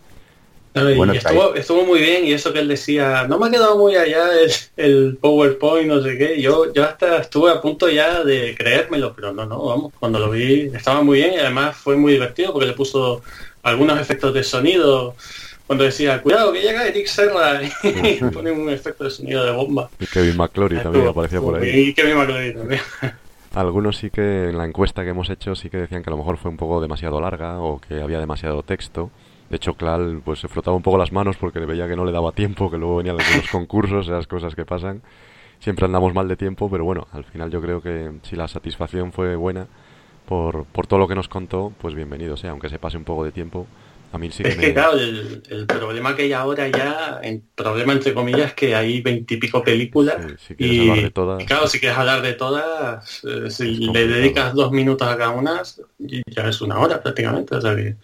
[0.73, 3.51] No, y Bueno, estuvo, estuvo muy bien y eso que él decía, no me ha
[3.51, 6.41] quedado muy allá el, el PowerPoint, no sé qué.
[6.41, 10.31] Yo, yo hasta estuve a punto ya de creérmelo, pero no, no, vamos, cuando lo
[10.31, 13.21] vi estaba muy bien y además fue muy divertido porque le puso
[13.61, 15.15] algunos efectos de sonido.
[15.67, 19.89] Cuando decía, cuidado que llega Eric Serra y pone un efecto de sonido de bomba.
[19.99, 21.69] Y Kevin McClory también aparecía por ahí.
[21.69, 22.81] Y Kevin McClory también.
[23.53, 26.17] Algunos sí que en la encuesta que hemos hecho sí que decían que a lo
[26.17, 29.11] mejor fue un poco demasiado larga o que había demasiado texto.
[29.49, 32.03] De hecho, Clal pues se frotaba un poco las manos porque le veía que no
[32.03, 35.03] le daba tiempo, que luego venían algunos concursos, esas cosas que pasan.
[35.59, 39.11] Siempre andamos mal de tiempo, pero bueno, al final yo creo que si la satisfacción
[39.11, 39.67] fue buena
[40.27, 43.23] por, por todo lo que nos contó, pues bienvenido sea, aunque se pase un poco
[43.23, 43.67] de tiempo.
[44.13, 44.67] A mí sí que Es me...
[44.67, 48.75] que claro, el, el problema que hay ahora ya, en problema entre comillas, es que
[48.75, 51.41] hay veintipico películas Sí, si quieres y, hablar de todas.
[51.41, 54.07] y claro, si quieres hablar de todas, eh, si le complicado.
[54.07, 55.61] dedicas dos minutos a cada una,
[55.99, 57.55] ya es una hora prácticamente.
[57.55, 57.97] O sea que,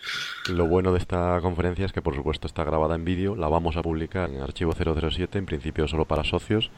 [0.46, 3.78] Lo bueno de esta conferencia es que por supuesto está grabada en vídeo, la vamos
[3.78, 6.72] a publicar en archivo 007, en principio solo para socios,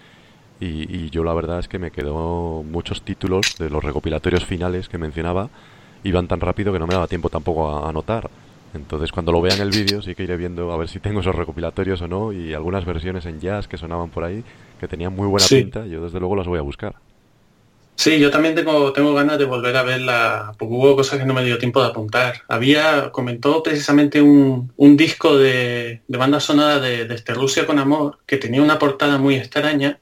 [0.59, 4.89] y, y yo la verdad es que me quedó muchos títulos de los recopilatorios finales
[4.89, 5.49] que mencionaba,
[6.03, 8.29] iban tan rápido que no me daba tiempo tampoco a anotar.
[8.74, 11.19] Entonces cuando lo vea en el vídeo sí que iré viendo a ver si tengo
[11.22, 14.45] esos recopilatorios o no, y algunas versiones en jazz que sonaban por ahí,
[14.80, 15.55] que tenían muy buena Sí.
[15.57, 17.01] pinta, yo desde luego las voy a buscar.
[17.95, 21.34] sí, yo también tengo, tengo ganas de volver a verla, porque hubo cosas que no
[21.36, 22.41] me dio tiempo de apuntar.
[22.47, 28.19] Había, comentó precisamente un, un disco de, de banda sonora de, Desde Rusia con Amor,
[28.26, 29.99] que tenía una portada muy extraña.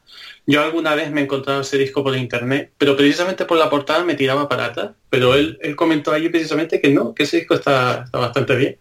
[0.50, 4.04] Yo alguna vez me he encontrado ese disco por internet, pero precisamente por la portada
[4.04, 4.92] me tiraba para atrás.
[5.12, 8.78] Pero él, él comentó allí precisamente que no, que ese disco está, está bastante bien.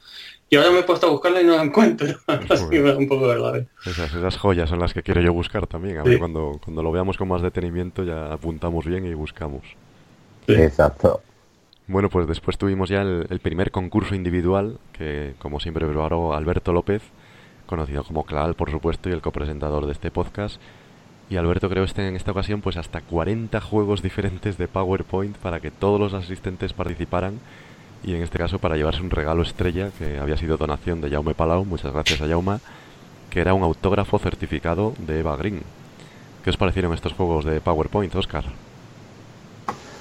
[0.48, 2.08] Y ahora me he puesto a buscarlo y no lo encuentro.
[2.26, 3.66] Así que me da un poco de.
[3.84, 5.98] Esas, esas joyas son las que quiero yo buscar también.
[5.98, 6.18] A ver, Sí.
[6.18, 9.62] cuando, cuando lo veamos con más detenimiento ya apuntamos bien y buscamos.
[10.46, 10.54] Sí.
[10.54, 11.20] Exacto.
[11.86, 17.02] Bueno, pues después tuvimos ya el, primer concurso individual, que como siempre preparó Alberto López,
[17.66, 20.60] conocido como Clal, por supuesto, y el copresentador de este podcast.
[21.30, 25.60] Y Alberto creó este, en esta ocasión pues hasta 40 juegos diferentes de PowerPoint para
[25.60, 27.38] que todos los asistentes participaran
[28.02, 31.34] y en este caso para llevarse un regalo estrella que había sido donación de Jaume
[31.34, 32.58] Palau, muchas gracias a Jaume,
[33.28, 35.62] que era un autógrafo certificado de Eva Green.
[36.44, 38.44] ¿Qué os parecieron estos juegos de PowerPoint, Oscar?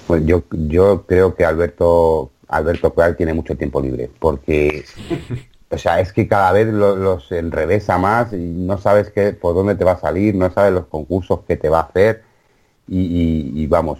[0.06, 4.86] Pues yo, yo creo que Alberto Alberto Clal tiene mucho tiempo libre, porque
[5.70, 9.76] o sea, es que cada vez los enrevesa más y no sabes qué, por dónde
[9.76, 12.24] te va a salir, no sabes los concursos que te va a hacer
[12.88, 14.00] y, vamos,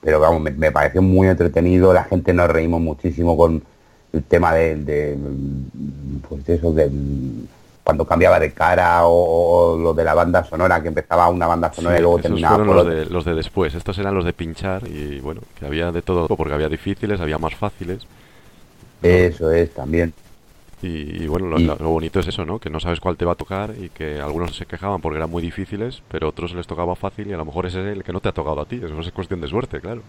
[0.00, 3.62] pero vamos, me, pareció muy entretenido, la gente nos reímos muchísimo con
[4.12, 5.18] el tema de, de
[6.28, 6.90] pues eso, de
[7.84, 11.96] cuando cambiaba de cara o, lo de la banda sonora, que empezaba una banda sonora
[11.96, 15.42] y luego terminaba los, de, los de después, estos eran los de pinchar y bueno,
[15.56, 18.04] que había de todo, porque había difíciles, había más fáciles.
[19.02, 20.12] Eso es, también.
[20.82, 22.58] Y, bueno, lo, bonito es eso, ¿no?
[22.58, 25.30] Que no sabes cuál te va a tocar y que algunos se quejaban porque eran
[25.30, 28.12] muy difíciles, pero otros les tocaba fácil y a lo mejor ese es el que
[28.12, 28.80] no te ha tocado a ti.
[28.84, 30.02] Eso es cuestión de suerte, claro.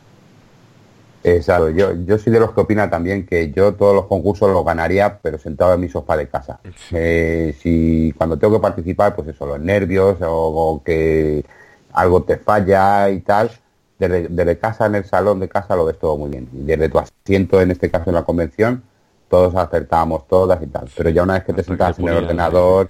[1.24, 4.64] Exacto, yo, yo soy de los que opina también que yo todos los concursos los
[4.64, 6.60] ganaría, pero sentado en mi sofá de casa.
[6.92, 11.44] Eh, si cuando tengo que participar, pues eso, los nervios o, que
[11.94, 13.52] algo te falla y tal,
[14.00, 16.48] desde, casa en el salón de casa lo ves todo muy bien.
[16.54, 18.84] Y desde tu asiento, en este caso en la convención,
[19.30, 20.90] todos acertábamos todas y tal.
[20.96, 22.90] Pero ya una vez que te sentabas en el ordenador,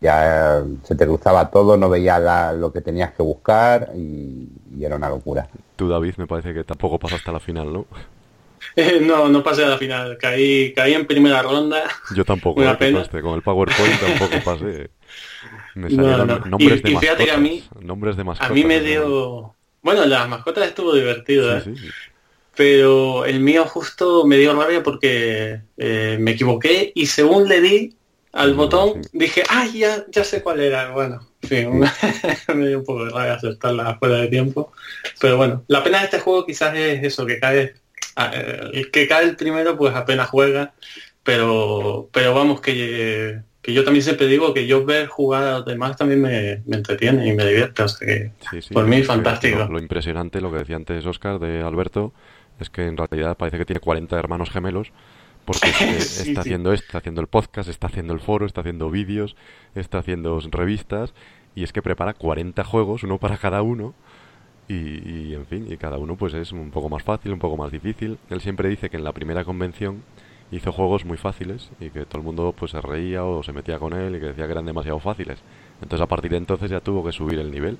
[0.00, 4.48] ya se te cruzaba todo, no veía lo que tenías que buscar y,
[4.80, 5.48] era una locura.
[5.74, 7.86] Tú, David, me parece que tampoco pasaste hasta la final, ¿no?
[9.02, 10.18] no, no pasé a la final.
[10.18, 11.84] Caí, caí en primera ronda.
[12.14, 13.04] Yo tampoco, Una pena.
[13.08, 14.90] con el PowerPoint tampoco pasé.
[15.74, 17.30] Me salieron nombres de mascotas.
[17.30, 18.50] a mí, nombres de mascotas.
[18.50, 19.54] A mí me dio...
[19.82, 21.62] Bueno, las mascotas estuvo divertido, ¿eh?
[22.56, 27.96] Pero el mío justo me dio rabia porque eh, me equivoqué y según le di,
[28.32, 30.90] al botón, dije, ay, ya, ya sé cuál era.
[30.90, 31.80] Bueno, en fin,
[32.54, 34.72] me dio un poco de rabia aceptarla fuera de tiempo.
[35.20, 37.74] Pero bueno, la pena de este juego quizás es eso, que cae,
[38.72, 40.74] el que cae el primero pues apenas juega,
[41.22, 45.66] pero, pero vamos, que, que yo también siempre digo que yo ver jugar a los
[45.66, 48.30] demás también me, entretiene y me divierte, o sea que
[48.72, 49.58] por mí fantástico.
[49.58, 52.12] Lo, lo, impresionante, lo que decía antes Oscar de Alberto,
[52.60, 54.92] es que en realidad parece que tiene 40 hermanos gemelos
[55.44, 59.36] porque está haciendo esto, está haciendo el podcast, está haciendo el foro, está haciendo vídeos,
[59.74, 61.14] está haciendo revistas
[61.54, 63.94] y es que prepara 40 juegos, uno para cada uno
[64.68, 67.70] y, en fin, y cada uno pues es un poco más fácil, un poco más
[67.70, 68.18] difícil.
[68.30, 70.02] Él siempre dice que en la primera convención
[70.50, 73.78] hizo juegos muy fáciles y que todo el mundo pues se reía o se metía
[73.78, 75.38] con él y que decía que eran demasiado fáciles.
[75.80, 77.78] Entonces a partir de entonces ya tuvo que subir el nivel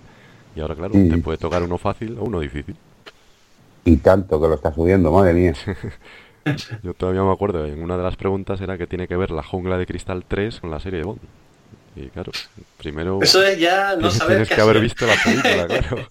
[0.55, 2.77] y ahora claro, te puede tocar uno fácil o uno difícil.
[3.87, 5.55] Y tanto que lo está subiendo, madre mía.
[6.83, 9.43] Yo todavía me acuerdo, en una de las preguntas era que tiene que ver la
[9.43, 11.21] jungla de cristal 3 con la serie de Bond.
[11.95, 12.33] Y claro,
[12.77, 13.21] primero...
[13.23, 16.09] Eso es ya no saber Tienes que haber visto la película, claro.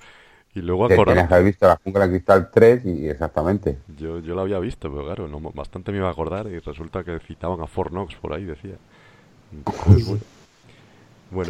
[0.56, 1.16] Y luego acordar...
[1.16, 3.78] Tienes que haber visto la jungla de cristal 3 y exactamente.
[3.98, 7.04] Yo, yo la había visto, pero claro, no, bastante me iba a acordar y resulta
[7.04, 8.76] que citaban a Fort Knox por ahí, decía.
[9.52, 10.20] Bueno,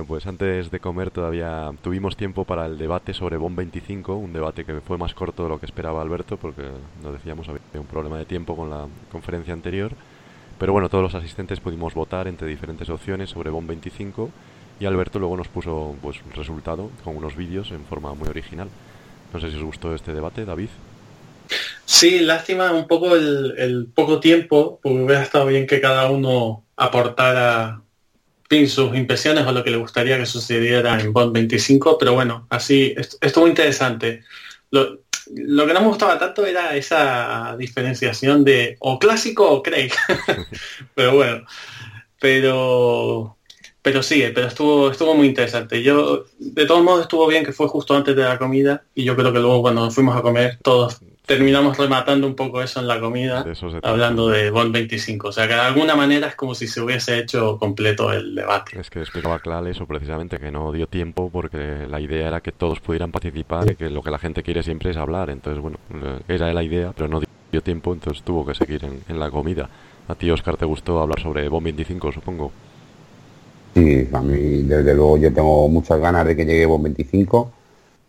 [0.08, 4.66] pues antes de comer todavía tuvimos tiempo para el debate sobre BOM 25, un debate
[4.66, 6.64] que fue más corto de lo que esperaba Alberto, porque
[7.04, 9.92] nos decíamos había un problema de tiempo con la conferencia anterior.
[10.58, 14.30] Pero bueno, todos los asistentes pudimos votar entre diferentes opciones sobre BOM 25
[14.80, 18.70] y Alberto luego nos puso pues un resultado con unos vídeos en forma muy original.
[19.34, 20.70] No sé si os gustó este debate, David.
[21.86, 26.64] Sí, lástima un poco el, el poco tiempo, porque hubiera estado bien que cada uno
[26.78, 27.82] aportara
[28.68, 32.96] sus impresiones o lo que le gustaría que sucediera en Bond 25, pero bueno, así
[33.22, 34.24] estuvo interesante.
[34.72, 39.92] Lo, que no me gustaba tanto era esa diferenciación de o clásico o Craig.
[40.96, 41.46] pero bueno,
[42.20, 43.38] pero
[43.82, 45.82] pero sí, pero estuvo estuvo muy interesante.
[45.82, 49.16] Yo de todos modos estuvo bien que fue justo antes de la comida y yo
[49.16, 52.88] creo que luego cuando nos fuimos a comer todos terminamos rematando un poco eso en
[52.88, 53.46] la comida,
[53.84, 55.30] hablando de Bond 25.
[55.30, 58.80] O sea, que de alguna manera es como si se hubiese hecho completo el debate.
[58.80, 62.52] Es que explicaba claro eso precisamente, que no dio tiempo porque la idea era que
[62.52, 65.30] todos pudieran participar y que lo que la gente quiere siempre es hablar.
[65.30, 65.78] Entonces, bueno,
[66.28, 67.22] era la idea, pero no
[67.52, 69.70] dio tiempo, entonces tuvo que seguir en, la comida.
[70.08, 72.52] A ti, Oscar, te gustó hablar sobre Bond 25, supongo.
[73.74, 77.52] Sí, a mí, desde luego, yo tengo muchas ganas de que llegue Bond 25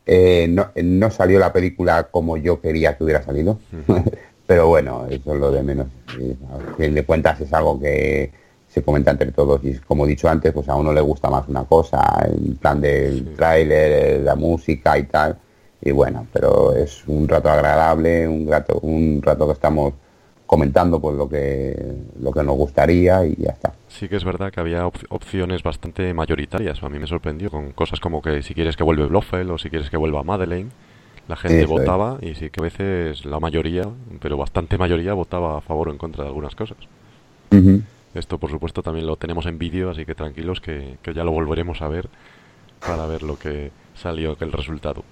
[0.07, 3.59] eh, no, salió la película como yo quería que hubiera salido,
[4.47, 5.89] pero bueno, eso es lo de menos.
[6.09, 8.31] A fin de cuentas es algo que
[8.69, 11.49] se comenta entre todos y como he dicho antes, pues a uno le gusta más
[11.49, 15.37] una cosa, en plan del tráiler, la música y tal,
[15.81, 19.95] y bueno, pero es un rato agradable, un rato, un rato que estamos
[20.47, 23.73] comentando pues lo que lo que nos gustaría y ya está.
[23.99, 26.83] Sí que es verdad que había opciones bastante mayoritarias.
[26.83, 29.71] A mí me sorprendió con cosas como que si quieres que vuelva Blofeld o si
[29.71, 30.69] quieres que vuelva Madeleine,
[31.29, 33.89] la gente votaba y sí que a veces la mayoría,
[34.21, 36.77] pero bastante mayoría, votaba a favor o en contra de algunas cosas.
[38.13, 41.31] Esto, por supuesto, también lo tenemos en vídeo, así que tranquilos que, que ya lo
[41.31, 42.11] volveremos a ver
[42.87, 45.05] para ver lo que salió, el resultado.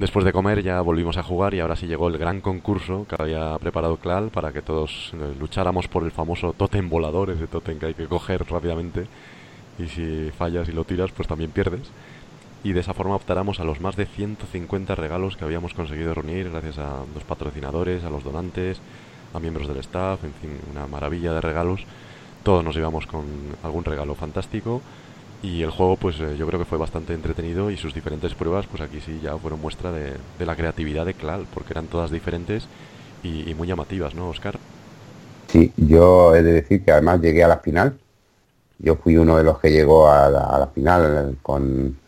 [0.00, 3.16] Después de comer ya volvimos a jugar y ahora sí llegó el gran concurso que
[3.18, 7.78] había preparado Clal para que todos eh, lucháramos por el famoso totem volador, ese totem
[7.78, 9.06] que hay que coger rápidamente
[9.78, 11.90] y si fallas y lo tiras pues también pierdes.
[12.64, 16.50] Y de esa forma optáramos a los más de 150 regalos que habíamos conseguido reunir
[16.50, 18.80] gracias a los patrocinadores, a los donantes,
[19.34, 21.84] a miembros del staff, en fin, una maravilla de regalos.
[22.42, 23.26] Todos nos íbamos con
[23.62, 24.80] algún regalo fantástico
[25.42, 28.66] y el juego pues eh, yo creo que fue bastante entretenido y sus diferentes pruebas
[28.66, 32.66] pues aquí sí ya fueron muestra de, la creatividad de Clal porque eran todas diferentes
[33.22, 34.58] y, muy llamativas, ¿no, Oscar?
[35.48, 37.98] Sí, yo he de decir que además llegué a la final.
[38.78, 41.98] Yo fui uno de los que llegó a la, final con,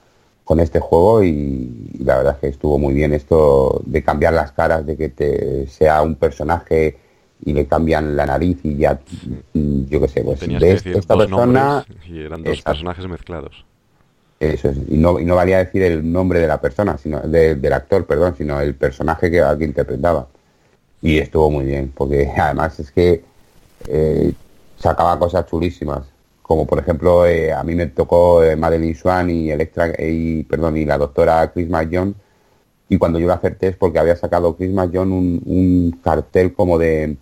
[0.43, 4.53] con, este juego y, la verdad es que estuvo muy bien esto de cambiar las
[4.53, 6.97] caras, de que te sea un personaje
[7.45, 9.01] y le cambian la nariz y ya,
[9.55, 11.85] yo qué sé, pues de esta persona...
[12.07, 13.65] Y eran dos personajes mezclados.
[14.39, 17.73] Eso es, y no, y no valía decir el nombre de la persona, sino del
[17.73, 20.27] actor, perdón, sino el personaje que, que interpretaba.
[21.01, 23.23] Y estuvo muy bien, porque además es que
[23.89, 24.33] eh,
[24.77, 26.03] sacaba cosas chulísimas,
[26.43, 30.77] como por ejemplo eh, a mí me tocó eh, Madeline Swan y Electra y perdón
[30.77, 32.15] y la doctora Chris John
[32.89, 37.17] y cuando yo la acerté es porque había sacado Chris John un cartel como de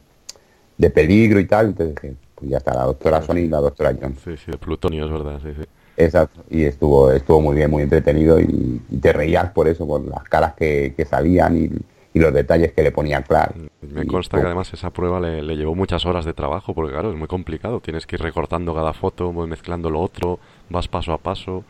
[0.80, 1.66] de peligro y tal.
[1.66, 4.16] Entonces dije, pues ya está, la doctora Sony y la doctora John.
[4.24, 5.66] Sí, sí, plutonio, es verdad, sí, sí.
[5.96, 10.24] Exacto, y estuvo estuvo muy bien, muy entretenido y, te reías por eso, por las
[10.24, 13.54] caras que, salían y, los detalles que le ponía claro.
[13.82, 17.16] Me consta que además esa prueba le, llevó muchas horas de trabajo, porque claro, es
[17.16, 20.38] muy complicado, tienes que ir recortando cada foto, mezclando lo otro,
[20.70, 21.64] vas paso a paso,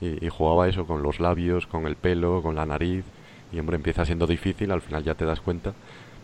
[0.00, 3.04] y, y jugaba eso con los labios, con el pelo, con la nariz,
[3.52, 5.74] y hombre, empieza siendo difícil, al final ya te das cuenta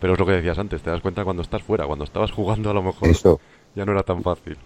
[0.01, 2.71] pero es lo que decías antes, te das cuenta cuando estás fuera, cuando estabas jugando
[2.71, 3.41] a lo mejor Eso.
[3.75, 4.57] ya no era tan fácil.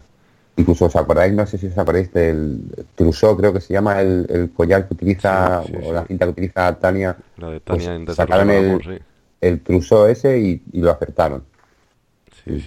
[0.57, 2.61] Incluso os acordáis, no sé si os acordáis del
[2.95, 7.17] Trousseau, creo que se llama el, collar que utiliza, o la cinta que utiliza Tania.
[7.39, 9.03] La de Tania pues en sacaron el,
[9.41, 11.43] el Trousseau ese y, lo acertaron.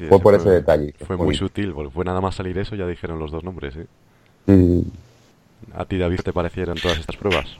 [0.09, 0.93] fue por ese detalle.
[1.05, 3.75] Fue muy sutil, fue nada más salir eso, ya dijeron los dos nombres.
[3.77, 4.83] ¿eh?
[5.73, 7.55] ¿A ti, David, te parecieron todas estas pruebas?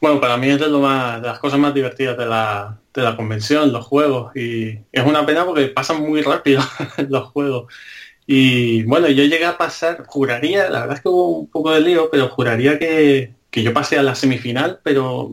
[0.00, 3.02] Bueno, para mí es de, lo más, de las cosas más divertidas de la, de
[3.02, 4.34] la convención, los juegos.
[4.36, 6.62] Y es una pena porque pasan muy rápido
[7.08, 7.72] los juegos.
[8.26, 11.80] Y bueno, yo llegué a pasar, juraría, la verdad es que hubo un poco de
[11.80, 15.30] lío, pero juraría que, que yo pasé a la semifinal, pero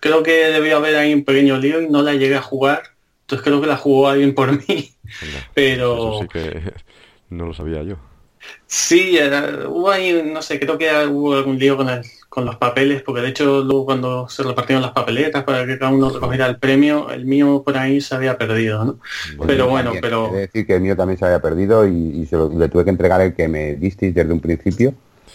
[0.00, 2.82] creo que debió haber ahí un pequeño lío y no la llegué a jugar.
[3.22, 4.90] Entonces creo que la jugó alguien por mí.
[5.54, 5.94] pero...
[5.94, 6.72] Eso sí que
[7.30, 7.96] no lo sabía yo.
[8.66, 9.18] Sí,
[9.66, 13.22] hubo ahí, no sé, creo que hubo algún lío con el, con los papeles, porque
[13.22, 17.10] de hecho luego cuando se repartieron las papeletas para que cada uno recogiera el premio,
[17.10, 18.98] el mío por ahí se había perdido, ¿no?
[19.46, 20.30] pero bueno, pero...
[20.32, 23.20] decir que el mío también se había perdido y, se lo, le tuve que entregar
[23.22, 24.94] el que me disteis desde un principio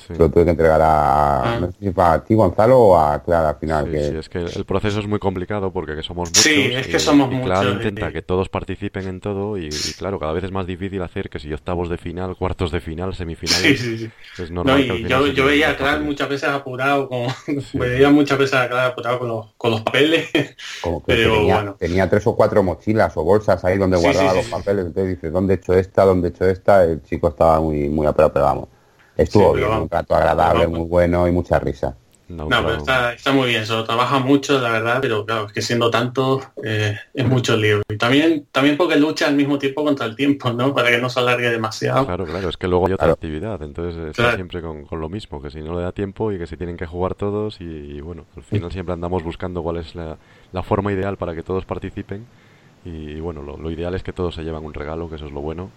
[0.09, 1.59] lo tuve que entregar a, ah.
[1.59, 3.85] no sé si fue a ti Gonzalo o a Clara al final.
[3.91, 6.43] Sí, sí, es que el proceso es muy complicado porque somos muchos.
[6.43, 7.49] Sí, es que somos y, muchos.
[7.49, 11.29] Claro, intenta que todos participen en todo y, claro, cada vez es más difícil hacer
[11.29, 13.79] que si octavos de final, cuartos de final, semifinales.
[13.79, 14.87] Sí, sí, Es normal.
[14.87, 17.27] No, y yo, yo veía a Clara muchas veces apurado, con,
[17.73, 20.29] veía muchas veces a Clara apurado con los, con los papeles.
[20.81, 21.75] Como que pero tenía, bueno.
[21.79, 24.87] tenía tres o cuatro mochilas o bolsas ahí donde guardaba los papeles.
[24.87, 26.05] Entonces dice, ¿dónde he hecho esta?
[26.05, 26.83] ¿Dónde he hecho esta?
[26.83, 28.72] El chico estaba muy, muy apurado, pero vamos
[29.18, 31.95] Estuvo bien, un rato agradable, muy bueno y mucha risa.
[32.30, 35.61] No, pero está, muy bien, se lo trabaja mucho, la verdad, pero claro, es que
[35.61, 37.82] siendo tanto eh, es mucho lío.
[37.89, 40.74] Y también, también porque lucha al mismo tiempo contra el tiempo, ¿no?
[40.74, 42.05] Para que no se alargue demasiado.
[42.05, 45.51] Claro, claro, es que luego hay otra actividad, entonces está siempre con, lo mismo, que
[45.51, 48.43] si no le da tiempo y que se tienen que jugar todos y, bueno, al
[48.43, 50.18] final siempre andamos buscando cuál es la,
[50.64, 52.26] forma ideal para que todos participen
[52.86, 55.32] y, bueno, lo, lo ideal es que todos se llevan un regalo, que eso es
[55.32, 55.70] lo bueno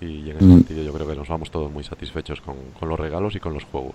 [0.00, 0.54] y en ese mm.
[0.54, 2.56] sentido yo creo que nos vamos todos muy satisfechos con,
[2.88, 3.94] los regalos y con los juegos.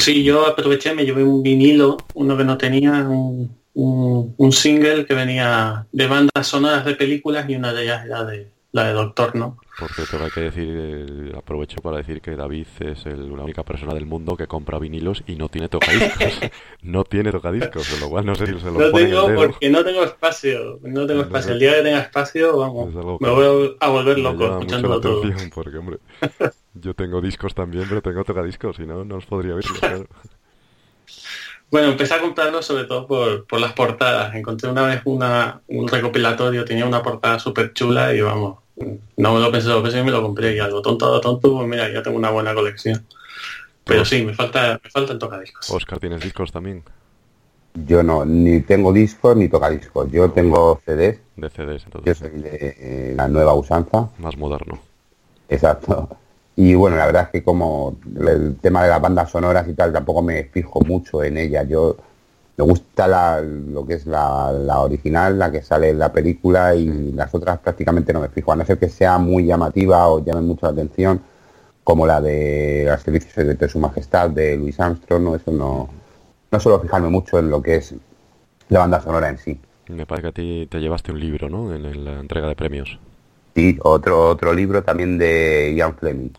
[0.00, 5.14] Sí, yo aproveché, me llevé un vinilo, uno que no tenía, un, un single que
[5.14, 9.34] venía de bandas sonoras de películas y una de ellas era de, la de Doctor,
[9.34, 9.58] ¿no?
[9.78, 13.92] Por cierto, hay que decir, eh, aprovecho para decir que David es la única persona
[13.92, 16.40] del mundo que compra vinilos y no tiene tocadiscos.
[16.82, 19.84] no tiene tocadiscos, con lo cual no sé si se lo No tengo porque no
[19.84, 20.78] tengo espacio.
[20.82, 21.52] No tengo espacio.
[21.52, 25.22] El día que tenga espacio, vamos, me voy a volver loco escuchándolo todo.
[25.54, 25.98] Porque, hombre,
[26.74, 30.06] yo tengo discos también, pero tengo tocadiscos, si no, no os podría oírlo,
[31.70, 34.34] Bueno, empecé a comprarlo sobre todo por, las portadas.
[34.34, 38.65] Encontré una vez una, un recopilatorio, tenía una portada súper chula y vamos,
[39.16, 41.68] no me lo pensé dos veces y me lo compré y algo tonto, tonto, pues
[41.68, 43.06] mira, ya tengo una buena colección.
[43.84, 45.70] Pero sí, me falta, me faltan tocadiscos.
[45.70, 46.82] Oscar, ¿tienes discos también?
[47.86, 50.10] Yo no, ni tengo discos ni tocadiscos.
[50.10, 51.20] Yo tengo CDs.
[51.36, 52.04] De CDs, entonces.
[52.04, 54.08] Yo soy de eh, la nueva usanza.
[54.18, 54.78] Más moderno.
[55.48, 56.08] Exacto.
[56.56, 59.92] Y bueno, la verdad es que como el tema de las bandas sonoras y tal,
[59.92, 61.62] tampoco me fijo mucho en ella.
[61.64, 61.96] Yo
[62.56, 66.74] me gusta la, lo que es la, la, original, la que sale en la película
[66.74, 70.24] y las otras prácticamente no me fijo, a no ser que sea muy llamativa o
[70.24, 71.20] llame mucho la atención,
[71.84, 75.88] como la de las servicios de Su Majestad de Luis Armstrong, no, eso no,
[76.50, 77.94] no suelo fijarme mucho en lo que es
[78.70, 79.60] la banda sonora en sí.
[79.88, 81.72] Me parece que a ti te llevaste un libro, ¿no?
[81.72, 82.98] En la entrega de premios.
[83.54, 86.30] Sí, otro, otro libro también de Ian Fleming.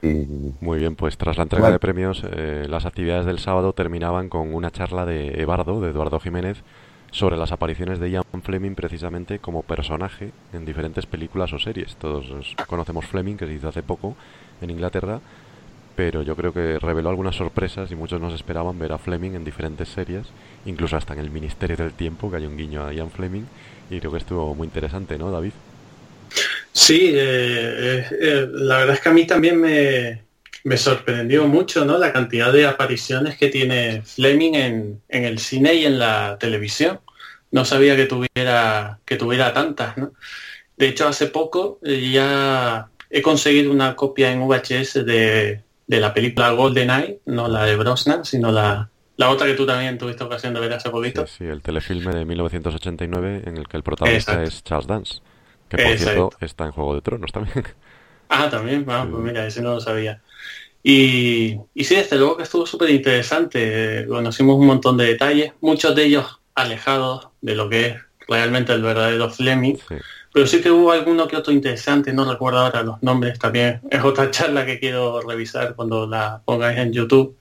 [0.00, 4.54] Muy bien, pues tras la entrega de premios, eh, las actividades del sábado terminaban con
[4.54, 6.62] una charla de Ebardo, de Eduardo Jiménez,
[7.10, 11.96] sobre las apariciones de Ian Fleming precisamente como personaje en diferentes películas o series.
[11.96, 14.14] Todos conocemos Fleming, que se hizo hace poco
[14.60, 15.20] en Inglaterra,
[15.96, 19.44] pero yo creo que reveló algunas sorpresas y muchos nos esperaban ver a Fleming en
[19.44, 20.28] diferentes series,
[20.64, 23.46] incluso hasta en el Ministerio del Tiempo, que hay un guiño a Ian Fleming,
[23.90, 25.54] y creo que estuvo muy interesante, ¿no, David?
[26.72, 31.98] Sí, eh, eh, la verdad es que a mí también me, sorprendió mucho ¿no?
[31.98, 37.00] la cantidad de apariciones que tiene Fleming en, el cine y en la televisión.
[37.50, 39.96] No sabía que tuviera, que tuviera tantas.
[39.96, 40.12] ¿no?
[40.76, 46.50] De hecho, hace poco eh, ya he conseguido una copia en VHS de, la película
[46.50, 50.60] GoldenEye, no la de Brosnan, sino la, la otra que tú también tuviste ocasión de
[50.60, 51.26] ver hace poquito.
[51.26, 55.20] Sí, el telefilme de 1989 en el que el protagonista es Charles Dance.
[55.68, 57.64] Que por cierto está en Juego de Tronos también.
[58.30, 60.20] Ah, también, pues mira, ese no lo sabía.
[60.82, 64.04] Y, y sí, desde luego que estuvo súper interesante.
[64.06, 67.96] Conocimos un montón de detalles, muchos de ellos alejados de lo que es
[68.28, 69.76] realmente el verdadero Fleming.
[70.32, 74.04] Pero sí que hubo alguno que otro interesante, no recuerdo ahora los nombres, también es
[74.04, 77.36] otra charla que quiero revisar cuando la pongáis en YouTube.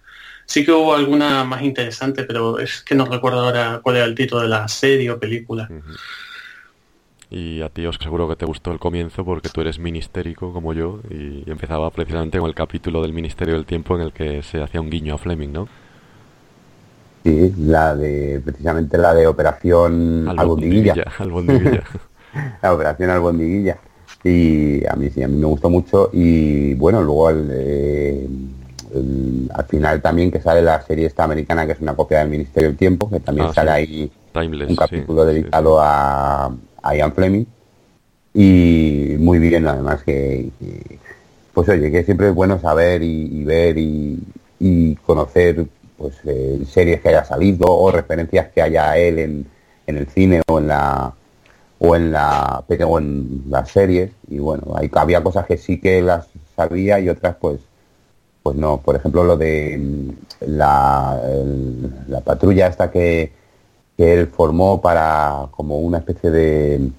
[0.45, 4.15] Sí que hubo alguna más interesante, pero es que no recuerdo ahora cuál era el
[4.15, 5.69] título de la serie o película.
[7.29, 10.73] Y a ti, os seguro que te gustó el comienzo porque tú eres ministérico como
[10.73, 14.61] yo y empezaba precisamente con el capítulo del Ministerio del Tiempo en el que se
[14.61, 15.67] hacía un guiño a Fleming, ¿no?
[17.25, 20.95] Sí, la de, precisamente la de Operación Albondiguilla.
[22.61, 23.77] la Operación Albondiguilla.
[24.23, 28.27] Y a mí sí, a mí me gustó mucho y bueno, luego eh,
[29.53, 32.69] al final también que sale la serie esta americana que es una copia del Ministerio
[32.69, 36.51] del Tiempo, que también ah, sale ahí un capítulo dedicado a
[36.95, 37.45] Ian Fleming.
[38.33, 40.49] Y muy bien además que,
[41.53, 45.65] pues oye que siempre es bueno saber y, ver y, conocer
[45.97, 49.47] pues eh, series que haya salido o referencias que haya él en,
[49.87, 51.13] en el cine o en la
[51.79, 54.11] o en la o en las series.
[54.29, 57.59] Y bueno hay, había cosas que sí que las sabía y otras pues
[58.43, 58.77] pues no.
[58.77, 60.09] Por ejemplo lo de mm,
[60.57, 61.19] la,
[62.07, 63.31] la patrulla esta que
[63.97, 66.89] que él formó para como una especie de,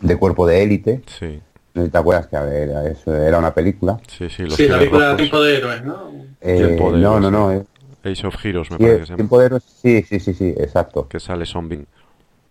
[0.00, 1.02] de cuerpo de élite.
[1.06, 1.40] Sí.
[1.74, 4.00] ¿No te acuerdas que a ver, eso era una película?
[4.08, 6.10] Sí, sí, los sí la película Tiempo de Héroes, ¿no?
[6.40, 7.52] Eh, no, no, no.
[7.52, 7.64] Es...
[8.02, 9.16] Age of Heroes, me parece que se llama.
[9.16, 11.06] Tiempo de Héroes, sí, sí, sí, sí, exacto.
[11.06, 11.84] Que sale Zombie.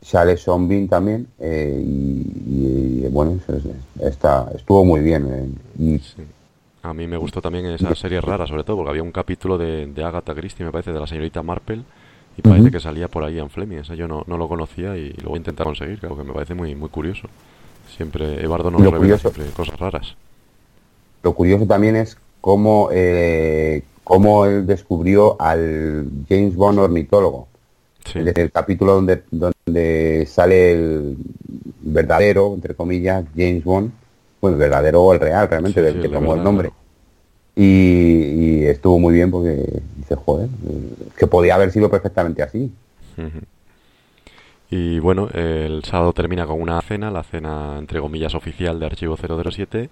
[0.01, 3.37] Sale Zombie también eh, y, bueno,
[3.99, 5.27] está, estuvo muy bien.
[5.77, 5.99] Eh, y...
[5.99, 6.23] sí.
[6.81, 9.87] A mí me gustó también esa serie rara, sobre todo, porque había un capítulo de,
[9.87, 11.81] de Agatha Christie, me parece, de la señorita Marple,
[12.37, 13.77] y parece que salía por ahí en Fleming.
[13.77, 16.33] Esa yo no, no lo conocía y lo voy a intentar conseguir, creo que me
[16.33, 17.27] parece muy, muy curioso.
[17.95, 20.15] Siempre, Eduardo nos revela siempre cosas raras.
[21.23, 27.47] Lo curioso también es cómo, eh, cómo él descubrió al James Bond ornitólogo.
[28.13, 31.17] Desde el capítulo donde, donde sale el
[31.81, 33.91] verdadero, entre comillas, James Bond,
[34.41, 36.71] bueno, el verdadero o el real, realmente, del que tomó el nombre.
[37.61, 40.47] Y, estuvo muy bien porque dice, joder,
[41.17, 42.71] que podía haber sido perfectamente así.
[44.69, 49.17] Y bueno, el sábado termina con una cena, la cena entre comillas oficial de Archivo
[49.17, 49.89] 007,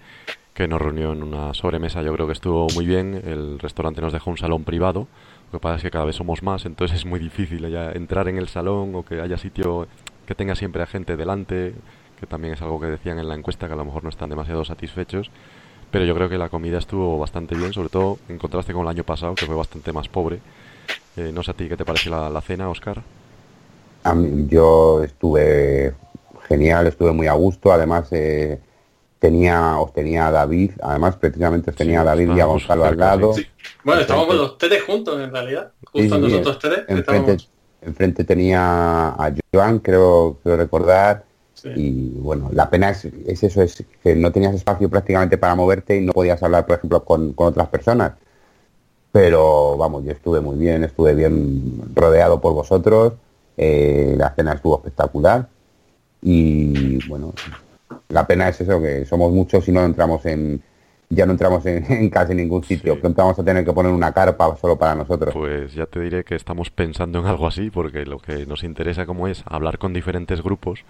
[0.53, 4.13] que nos reunió en una sobremesa, yo creo que estuvo muy bien, el restaurante nos
[4.13, 5.07] dejó un salón privado,
[5.51, 8.37] lo que pasa es que cada vez somos más, entonces es muy difícil entrar en
[8.37, 9.87] el salón o que haya sitio
[10.25, 11.73] que tenga siempre a gente delante,
[12.17, 14.29] que también es algo que decían en la encuesta que a lo mejor no están
[14.29, 15.29] demasiado satisfechos.
[15.97, 18.89] Pero yo creo que la comida estuvo bastante bien, sobre todo en contraste con el
[18.89, 20.37] año pasado, que fue bastante más pobre.
[21.15, 23.01] Eh, no sé a ti qué te pareció la, cena, Oscar.
[24.03, 25.95] A mí, yo estuve
[26.47, 27.71] genial, estuve muy a gusto.
[27.71, 28.59] Además, eh,
[29.17, 32.85] tenía, os tenía a David, además precisamente os tenía Sí, a David y a Gonzalo
[32.85, 33.33] al lado.
[33.33, 33.47] Sí.
[33.83, 35.71] Bueno, estábamos los tres juntos en realidad.
[35.91, 36.79] Justo sí, nosotros tres.
[36.81, 37.49] Enfrente, estábamos-
[37.81, 38.59] enfrente tenía
[39.09, 41.25] a Joan, creo, creo recordar,
[41.61, 41.69] sí.
[41.75, 45.97] y bueno, la pena es, es eso, es que no tenías espacio prácticamente para moverte
[45.97, 48.13] y no podías hablar, por ejemplo, con, con otras personas.
[49.11, 53.13] Pero vamos, yo estuve muy bien, estuve bien rodeado por vosotros,
[53.57, 55.47] eh, la cena estuvo espectacular
[56.21, 57.33] y bueno,
[58.09, 60.61] la pena es eso, que somos muchos y no entramos en,
[61.09, 62.99] ya no entramos en, en casi ningún sitio, Sí.
[63.01, 65.33] pronto vamos a tener que poner una carpa solo para nosotros.
[65.33, 69.05] Pues ya te diré que estamos pensando en algo así, porque lo que nos interesa
[69.05, 70.81] como es hablar con diferentes grupos,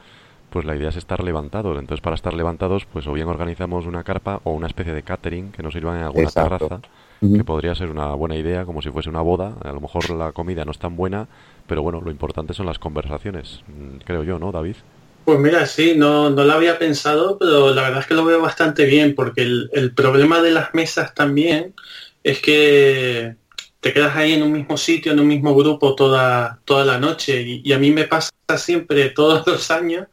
[0.50, 1.78] pues la idea es estar levantados.
[1.78, 5.52] Entonces para estar levantados, pues o bien organizamos una carpa o una especie de catering
[5.52, 6.68] que nos sirvan en alguna Exacto.
[6.68, 6.82] terraza,
[7.20, 9.56] que podría ser una buena idea, como si fuese una boda.
[9.64, 11.28] A lo mejor la comida no es tan buena,
[11.68, 14.76] pero bueno, lo importante son las conversaciones, mm, creo yo, ¿no, David?
[15.26, 18.42] Pues mira, sí, no, no lo había pensado, pero la verdad es que lo veo
[18.42, 21.74] bastante bien, porque el, el problema de las mesas también
[22.24, 23.36] es que
[23.82, 27.42] te quedas ahí en un mismo sitio, en un mismo grupo toda, toda la noche.
[27.42, 30.08] Y, y a mí me pasa siempre, todos los años,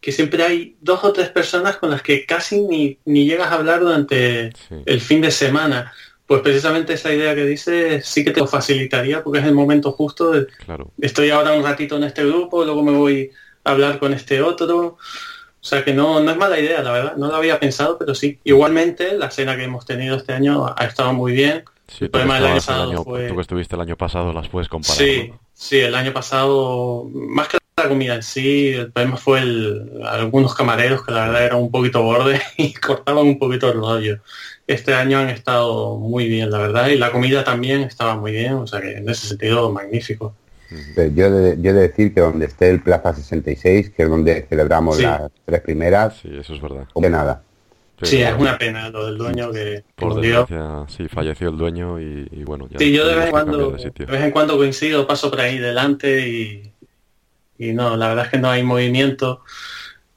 [0.00, 3.54] que siempre hay dos o tres personas con las que casi ni, ni llegas a
[3.56, 4.76] hablar durante Sí.
[4.86, 5.92] el fin de semana.
[6.26, 9.92] Pues precisamente esa idea que dices sí que te lo facilitaría, porque es el momento
[9.92, 10.90] justo de, Claro.
[11.00, 13.30] estoy ahora un ratito en este grupo, luego me voy
[13.64, 14.96] a hablar con este otro.
[15.62, 17.16] O sea que no, no es mala idea, la verdad.
[17.16, 18.38] No lo había pensado, pero sí.
[18.44, 21.64] Igualmente, la cena que hemos tenido este año ha estado muy bien.
[21.86, 23.80] Sí, tú, que problema del año estabas el pasado año- fue- tú que estuviste el
[23.82, 24.96] año pasado las puedes comparar.
[24.96, 25.40] Sí, ¿no?
[25.52, 30.54] sí, el año pasado, más que la comida en sí, el problema fue el, algunos
[30.54, 34.18] camareros que la verdad eran un poquito bordes y cortaban un poquito el rollo.
[34.66, 38.52] Este año han estado muy bien, la verdad, y la comida también estaba muy bien,
[38.54, 40.34] o sea que en ese sentido magnífico.
[40.94, 44.08] Pero Yo de, yo he de decir que donde esté el Plaza 66, que es
[44.08, 45.02] donde celebramos Sí.
[45.02, 46.86] las tres primeras, Sí, eso es verdad.
[46.94, 47.42] de nada.
[48.02, 50.46] Sí, es una pena lo del dueño que, Por murió.
[50.46, 53.72] desgracia, sí, falleció el dueño y, y bueno, ya Sí, yo de vez en cuando,
[53.72, 56.72] de vez en cuando coincido, paso por ahí delante y,
[57.60, 59.42] y no, la verdad es que no hay movimiento.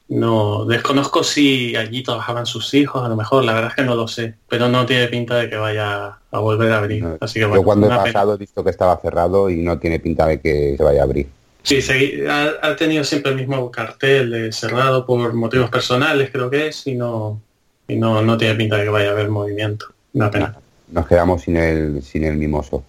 [0.08, 3.94] No, desconozco si allí trabajaban sus hijos, a lo mejor, la verdad es que no
[3.94, 7.02] lo sé, pero no tiene pinta de que vaya a volver a abrir.
[7.02, 8.02] No, Así que bueno, Yo cuando he pena.
[8.04, 11.04] pasado he visto que estaba cerrado y no tiene pinta de que se vaya a
[11.04, 11.26] abrir.
[11.62, 16.50] Sí, segui- ha, ha tenido siempre el mismo cartel de cerrado por motivos personales, creo
[16.50, 17.40] que es, y no,
[17.88, 19.86] y no, no tiene pinta de que vaya a haber movimiento.
[20.12, 20.54] Una pena.
[20.88, 22.84] Nos quedamos sin el, sin el mimoso.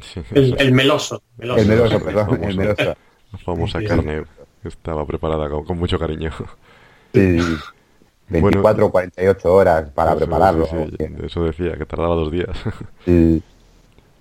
[0.00, 1.20] Sí, El, meloso.
[1.38, 1.60] meloso.
[1.60, 2.94] El meloso, perdón, el meloso.
[3.38, 3.86] famosa Sí.
[3.86, 4.24] carne
[4.64, 6.30] estaba preparada con, con mucho cariño.
[7.14, 7.38] Sí,
[8.28, 10.66] 24 o 48 horas para Eso, prepararlo.
[10.66, 12.50] sí, sí, eso decía, que tardaba dos días.
[13.04, 13.42] Sí.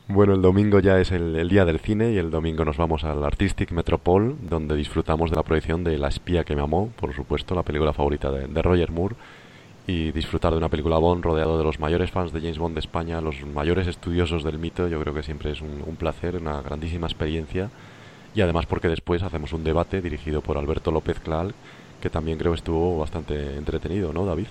[0.08, 3.04] Bueno, el domingo ya es el, el día del cine y el domingo nos vamos
[3.04, 7.16] al Artistic Metropole, donde disfrutamos de la proyección de La espía que me amó, por
[7.16, 9.16] supuesto, la película favorita de, de Roger Moore,
[9.88, 12.82] y disfrutar de una película Bond rodeado de los mayores fans de James Bond de
[12.82, 16.62] España, los mayores estudiosos del mito, yo creo que siempre es un, un placer, una
[16.62, 17.72] grandísima experiencia,
[18.36, 21.54] y además porque después hacemos un debate dirigido por Alberto López Clal,
[22.02, 24.48] que también creo estuvo bastante entretenido, ¿no, David?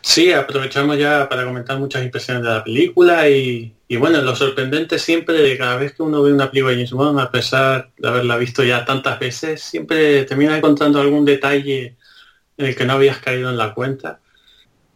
[0.00, 4.98] Sí, aprovechamos ya para comentar muchas impresiones de la película y, y bueno, lo sorprendente
[4.98, 8.08] siempre de cada vez que uno ve una película de James Bond, a pesar de
[8.08, 11.96] haberla visto ya tantas veces, siempre termina encontrando algún detalle
[12.56, 14.20] en el que no habías caído en la cuenta.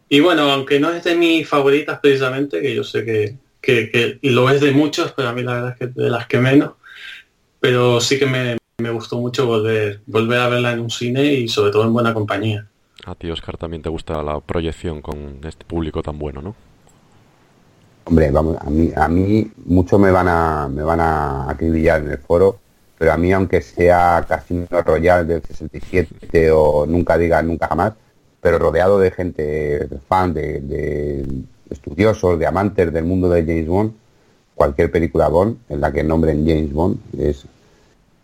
[0.09, 4.19] Y bueno, aunque no es de mis favoritas precisamente, que yo sé que, que, que
[4.23, 6.71] lo es de muchos, pero a mí la verdad es que de las que menos,
[7.61, 11.47] pero sí que me, me gustó mucho volver, volver a verla en un cine y
[11.47, 12.67] sobre todo en buena compañía.
[13.05, 16.55] A ti, Oscar, también te gusta la proyección con este público tan bueno, ¿no?
[18.03, 22.09] Hombre, vamos, a mí, a mí mucho me van a me van a acribillar en
[22.09, 22.59] el foro,
[22.97, 27.93] pero a mí aunque sea Casino Royal del 67 o nunca diga nunca jamás,
[28.41, 31.25] pero rodeado de gente fan, de, de
[31.69, 33.93] estudiosos, de amantes del mundo de James Bond,
[34.55, 37.45] cualquier película Bond en la que nombren James Bond es,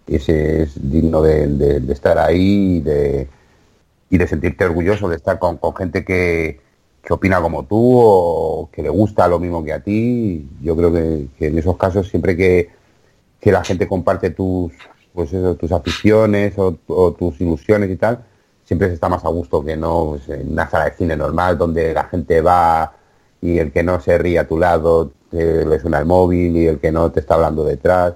[0.08, 3.28] ese es digno de, estar ahí y de,
[4.10, 6.60] y de sentirte orgulloso de estar con, con gente que,
[7.04, 10.48] que opina como tú o que le gusta lo mismo que a ti.
[10.62, 12.70] Yo creo que, en esos casos siempre que,
[13.40, 14.74] que la gente comparte tus
[15.14, 18.24] pues eso, tus aficiones o, o tus ilusiones y tal,
[18.64, 21.58] siempre se está más a gusto que no pues, en una sala de cine normal
[21.58, 22.94] donde la gente va
[23.42, 26.68] y el que no se ríe a tu lado te le suena el móvil y
[26.68, 28.16] el que no te está hablando detrás.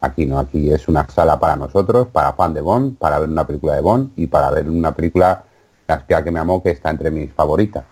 [0.00, 3.46] Aquí no, aquí es una sala para nosotros, para fan de Bond, para ver una
[3.46, 5.44] película de Bond y para ver una película,
[5.86, 7.84] La espía que me amó, que está entre mis favoritas.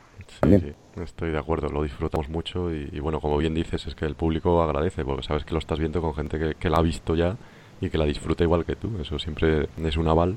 [0.42, 3.94] Sí, sí, estoy de acuerdo, lo disfrutamos mucho y, y bueno, como bien dices, es
[3.94, 6.78] que el público agradece porque sabes que lo estás viendo con gente que, que la
[6.78, 7.36] ha visto ya
[7.80, 10.36] y que la disfruta igual que tú, eso siempre es un aval.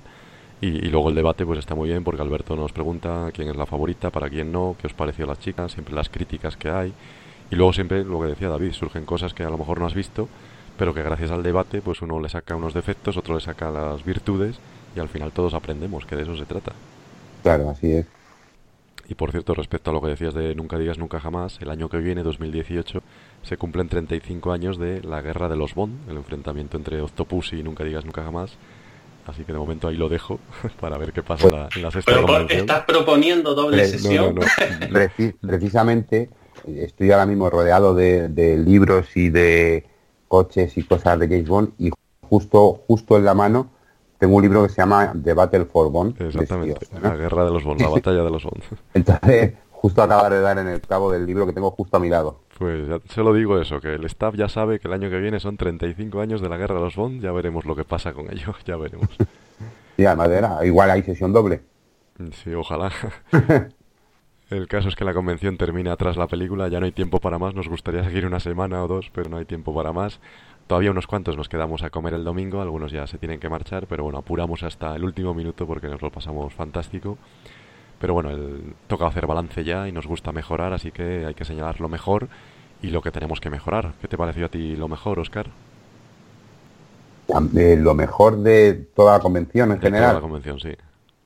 [0.61, 3.55] Y, y, luego el debate pues está muy bien porque Alberto nos pregunta quién es
[3.57, 6.93] la favorita, para quién no, qué os pareció las chicas, siempre las críticas que hay.
[7.51, 9.93] Y luego siempre lo que decía David, surgen cosas que a lo mejor no has
[9.93, 10.27] visto,
[10.77, 14.03] pero que gracias al debate pues uno le saca unos defectos, otro le saca las
[14.03, 14.57] virtudes
[14.95, 16.71] y al final todos aprendemos, que de eso se trata.
[17.43, 18.05] Claro, así es.
[19.07, 21.89] Y por cierto, respecto a lo que decías de Nunca digas nunca jamás, el año
[21.89, 23.03] que viene, 2018,
[23.43, 27.61] se cumplen 35 años de la guerra de los Bond, el enfrentamiento entre Octopus y
[27.61, 28.53] Nunca digas nunca jamás.
[29.27, 30.39] Así que de momento ahí lo dejo
[30.79, 34.33] para ver qué pasa la, en la sexta Pero estás proponiendo doble sesión.
[34.35, 34.47] no, no.
[34.89, 36.29] Preci- precisamente
[36.67, 39.85] estoy ahora mismo rodeado de, de libros y de
[40.27, 41.91] coches y cosas de James Bond y
[42.21, 43.69] justo justo en la mano
[44.17, 46.21] tengo un libro que se llama The Battle for Bond.
[46.21, 48.63] Exactamente, la guerra de los Bond, la batalla de los Bond.
[48.93, 52.09] Entonces, justo acaba de dar en el cabo del libro que tengo justo a mi
[52.09, 52.39] lado.
[52.57, 55.19] Pues ya se lo digo eso, que el staff ya sabe que el año que
[55.19, 58.13] viene son 35 años de la guerra de los Bond, ya veremos lo que pasa
[58.13, 59.09] con ello, ya veremos.
[59.97, 60.29] Y además
[60.63, 61.61] igual hay sesión doble.
[62.43, 62.91] Sí, ojalá.
[64.49, 67.39] El caso es que la convención termina tras la película, ya no hay tiempo para
[67.39, 70.19] más, nos gustaría seguir una semana o dos, pero no hay tiempo para más.
[70.67, 73.87] Todavía unos cuantos nos quedamos a comer el domingo, algunos ya se tienen que marchar,
[73.87, 77.17] pero bueno, apuramos hasta el último minuto porque nos lo pasamos fantástico.
[77.99, 81.45] Pero bueno, el- toca hacer balance ya y nos gusta mejorar, así que hay que
[81.45, 82.29] señalar lo mejor
[82.81, 83.93] y lo que tenemos que mejorar.
[84.01, 85.47] ¿Qué te pareció a ti lo mejor, Oscar?
[87.27, 90.71] Lo mejor de toda la convención en De toda general, la convención, sí.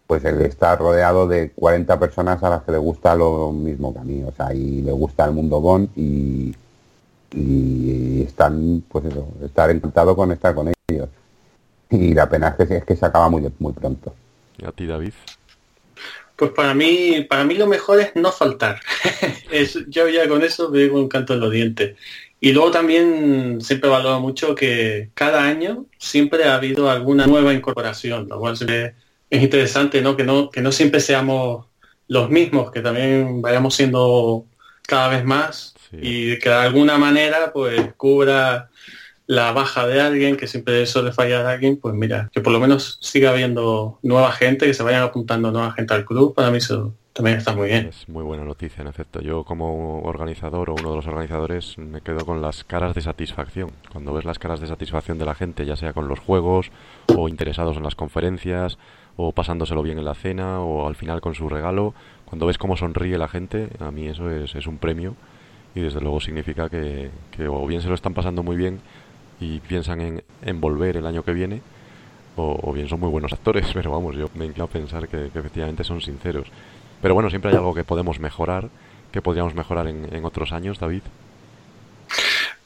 [0.10, 4.00] Pues el estar rodeado de 40 personas a las que le gusta lo mismo que
[4.00, 6.52] a mí, o sea, y le gusta el mundo Bond y,
[7.36, 11.10] y están, pues eso, estar encantado con estar con ellos.
[11.92, 14.16] Y la pena es que, se- es que se acaba muy, muy pronto.
[14.58, 15.14] ¿Y a ti, David?
[16.36, 18.80] Pues para mí, para mí lo mejor es no faltar.
[19.52, 21.96] Es- yo ya con eso me digo un canto en los dientes.
[22.42, 28.28] Y luego también siempre valoro mucho que cada año siempre ha habido alguna nueva incorporación,
[28.28, 28.96] lo cual siempre
[29.30, 30.16] es interesante, ¿no?
[30.18, 31.66] Que no, que no siempre seamos
[32.08, 34.46] los mismos, que también vayamos siendo
[34.88, 35.98] cada vez más Sí.
[36.02, 38.70] y que de alguna manera pues cubra
[39.26, 42.98] la baja de alguien, que siempre suele fallar alguien, pues mira, que por lo menos
[43.02, 46.94] siga habiendo nueva gente, que se vayan apuntando nueva gente al club, para mí eso
[47.14, 47.88] también está muy bien.
[47.88, 49.20] Es muy buena noticia, en efecto.
[49.22, 53.72] Yo como organizador o uno de los organizadores me quedo con las caras de satisfacción.
[53.92, 56.72] Cuando ves las caras de satisfacción de la gente, ya sea con los juegos
[57.16, 58.78] o interesados en las conferencias
[59.22, 61.94] o pasándoselo bien en la cena o al final con su regalo,
[62.24, 65.14] cuando ves cómo sonríe la gente, a mí eso es, un premio
[65.76, 67.10] y desde luego significa que,
[67.50, 68.80] o bien se lo están pasando muy bien
[69.42, 71.62] y piensan en, volver el año que viene
[72.38, 75.40] o, bien son muy buenos actores, pero vamos, yo me inclino a pensar que, que
[75.40, 76.48] efectivamente son sinceros.
[77.02, 78.70] Pero bueno, siempre hay algo que podemos mejorar,
[79.12, 81.02] que podríamos mejorar en, en otros años, David.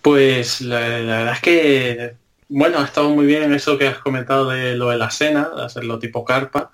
[0.03, 4.49] Pues la, la verdad es que, bueno, ha estado muy bien eso que has comentado
[4.49, 6.71] de lo de la cena, de hacerlo tipo carpa.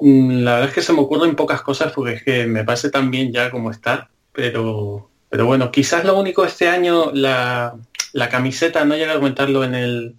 [0.00, 2.90] Mm, La verdad es que se me ocurren pocas cosas porque es que me parece
[2.90, 7.74] tan bien ya como está, pero, pero bueno, quizás lo único este año, la,
[8.12, 10.14] la camiseta, no llega a comentarlo en el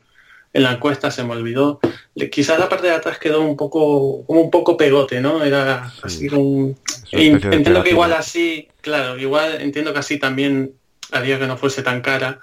[0.54, 1.80] en la encuesta, se me olvidó.
[2.32, 5.44] Quizás la parte de atrás quedó un poco, como un poco pegote, ¿no?
[5.44, 6.00] Era Sí.
[6.04, 6.74] así como
[7.12, 10.72] entiendo que igual así, claro, igual entiendo que así también
[11.12, 12.40] haría que no fuese tan cara,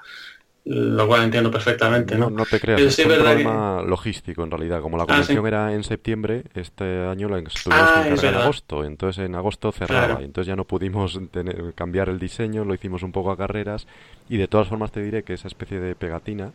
[0.67, 2.31] lo cual entiendo perfectamente, No, ¿no?
[2.31, 4.81] no te creas, Pero es un verdad problema logístico en realidad.
[4.81, 5.49] Como la Ah, convención sí.
[5.49, 8.85] era en septiembre, este año la tuvimos Ah, que en agosto.
[8.85, 10.21] Entonces en agosto cerraba Claro.
[10.23, 13.87] y entonces ya no pudimos tener- cambiar el diseño, lo hicimos un poco a carreras
[14.29, 16.53] y de todas formas te diré que esa especie de pegatina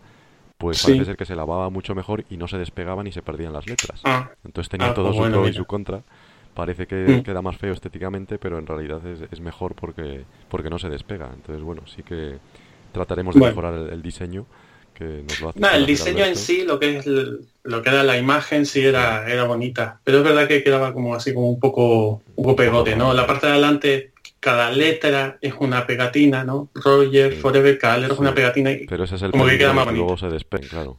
[0.58, 0.92] pues Sí.
[0.92, 3.68] parece ser que se lavaba mucho mejor y no se despegaban y se perdían las
[3.68, 4.02] letras.
[4.04, 6.02] Ah, Entonces tenía Ah, todo pues su bueno, pro y su contra.
[6.54, 7.24] Parece que Mm.
[7.24, 11.30] queda más feo estéticamente, pero en realidad es, es mejor porque, porque no se despega.
[11.34, 12.40] Entonces, bueno, sí que
[12.92, 13.52] trataremos de Bueno.
[13.56, 14.46] mejorar el, el diseño,
[14.94, 17.90] que nos lo hace nada, el diseño en sí, lo que es el- lo que
[17.90, 21.50] era la imagen, sí era, era bonita, pero es verdad que quedaba como así como
[21.50, 23.14] un poco, un poco pegote, ¿no?
[23.14, 26.70] La parte de adelante, cada letra es una pegatina, ¿no?
[26.74, 27.40] Roger, Sí.
[27.40, 29.74] Forever, cada letra es una pegatina y Pero ese es el como que peligro, queda
[29.74, 30.04] más que bonito.
[30.06, 30.98] luego se despeguen, claro.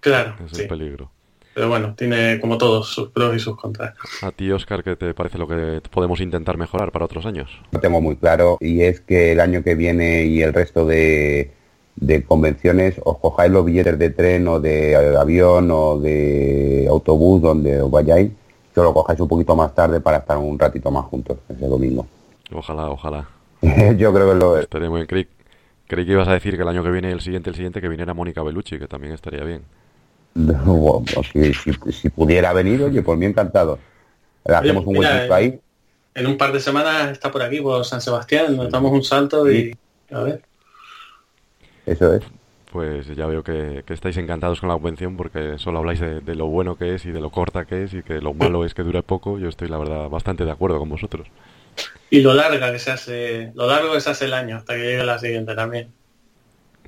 [0.00, 0.62] Claro, Es sí.
[0.62, 1.10] el peligro.
[1.58, 3.92] Pero bueno, tiene como todos sus pros y sus contras.
[4.22, 7.50] A ti, Oscar, ¿qué te parece lo que podemos intentar mejorar para otros años?
[7.72, 11.50] Lo tengo muy claro y es que el año que viene y el resto de,
[11.96, 17.82] de convenciones os cojáis los billetes de tren o de avión o de autobús donde
[17.82, 18.30] os vayáis,
[18.72, 21.66] que os lo cojáis un poquito más tarde para estar un ratito más juntos ese
[21.66, 22.06] domingo.
[22.52, 23.28] Ojalá, ojalá.
[23.96, 25.08] Yo creo que lo, Estaría muy bien.
[25.08, 25.26] Creí,
[25.88, 27.88] creí que ibas a decir que el año que viene, el siguiente, el siguiente, que
[27.88, 29.62] viniera Mónica Bellucci, que también estaría bien.
[30.38, 33.78] Bueno, si, si, si pudiera venir, oye, por mí encantado.
[34.46, 35.60] Le hacemos un mira, eh, ahí.
[36.14, 39.50] En un par de semanas está por aquí, por San Sebastián, nos damos un salto
[39.50, 39.76] y...
[40.10, 40.42] A ver.
[41.86, 42.22] Eso es.
[42.72, 46.76] pues ya veo que, estáis encantados con la convención porque solo habláis de, lo bueno
[46.76, 49.02] que es y de lo corta que es y que lo malo es que dure
[49.02, 49.38] poco.
[49.38, 51.26] Yo estoy, la verdad, bastante de acuerdo con vosotros.
[52.10, 54.82] Y lo larga que se hace, lo largo que se hace el año hasta que
[54.82, 55.92] llegue la siguiente también.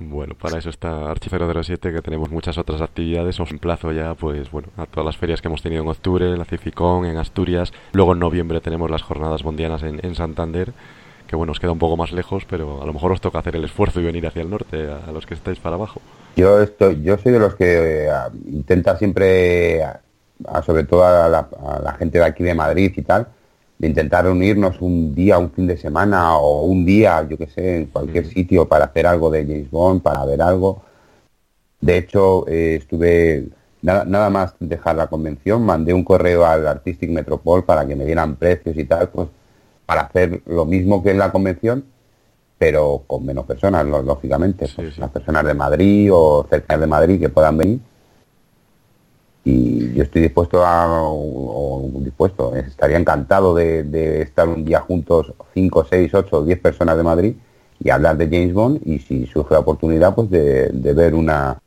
[0.09, 3.39] Bueno, para eso está Archi 007, que tenemos muchas otras actividades.
[3.39, 6.45] Os emplazo ya, pues bueno, a todas las ferias que hemos tenido en octubre, la
[6.45, 7.71] Cificón, en Asturias.
[7.93, 10.73] Luego en noviembre tenemos las jornadas bondianas en, en Santander
[11.31, 13.55] que bueno, os queda un poco más lejos, pero a lo mejor os toca hacer
[13.55, 16.01] el esfuerzo y venir hacia el norte, a, los que estáis para abajo.
[16.35, 18.11] Yo estoy, yo soy de los que eh,
[18.47, 19.81] intenta siempre,
[20.65, 23.29] sobre todo a la, gente de aquí de Madrid y tal,
[23.81, 27.77] de intentar reunirnos un día, un fin de semana o un día, yo que sé,
[27.77, 30.83] en cualquier sitio para hacer algo de James Bond, para ver algo.
[31.79, 33.47] De hecho, eh, estuve
[33.81, 38.05] nada, nada, más dejar la convención, mandé un correo al Artistic Metropol para que me
[38.05, 39.29] dieran precios y tal, pues
[39.87, 41.83] para hacer lo mismo que en la convención,
[42.59, 44.67] pero con menos personas, lógicamente.
[44.75, 47.79] Pues las personas de Madrid o cerca de Madrid que puedan venir.
[49.43, 55.87] Y yo estoy dispuesto a, o, dispuesto, estaría encantado de, estar un día juntos, 5,
[55.89, 57.33] 6, 8 10 personas de Madrid
[57.83, 61.57] y hablar de James Bond y si surge la oportunidad pues de ver una,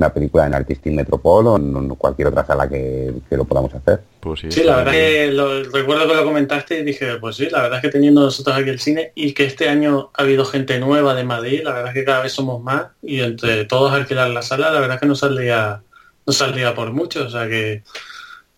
[0.00, 4.00] una película en Artistic Metropol o en cualquier otra sala que, lo podamos hacer.
[4.20, 7.62] Pues sí, la verdad que lo, recuerdo que lo comentaste y dije, pues sí, la
[7.62, 10.78] verdad es que teniendo nosotros aquí el cine y que este año ha habido gente
[10.78, 14.30] nueva de Madrid, la verdad es que cada vez somos más y entre todos alquilar
[14.30, 15.82] la sala, la verdad es que no saldría,
[16.30, 17.82] no saldría por mucho, o sea que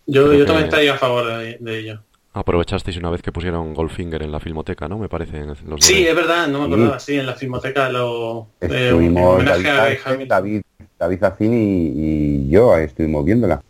[0.06, 2.02] yo, yo también estaría a favor de, ello.
[2.34, 4.98] Aprovechasteis una vez que pusieron Goldfinger en la filmoteca, ¿no?
[4.98, 5.42] Me parece.
[5.66, 8.48] los sí, es verdad, no me acordaba, sí, en la filmoteca lo...
[8.60, 10.62] Eh, homenaje a David
[10.98, 13.62] David Zacini y, yo estuvimos viéndola.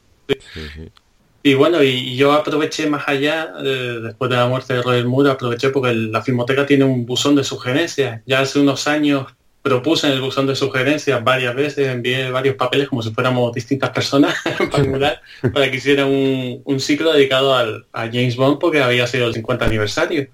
[1.44, 5.30] Y bueno, y yo aproveché más allá, eh, después de la muerte de Roger Moore,
[5.30, 8.20] aproveché porque la Filmoteca tiene un buzón de sugerencias.
[8.26, 9.26] Ya hace unos años
[9.62, 13.90] propuse en el buzón de sugerencias varias veces, envié varios papeles como si fuéramos distintas
[13.90, 15.22] personas en particular,
[15.52, 20.28] para que hiciera un, ciclo dedicado a James Bond porque había sido el 50 aniversario.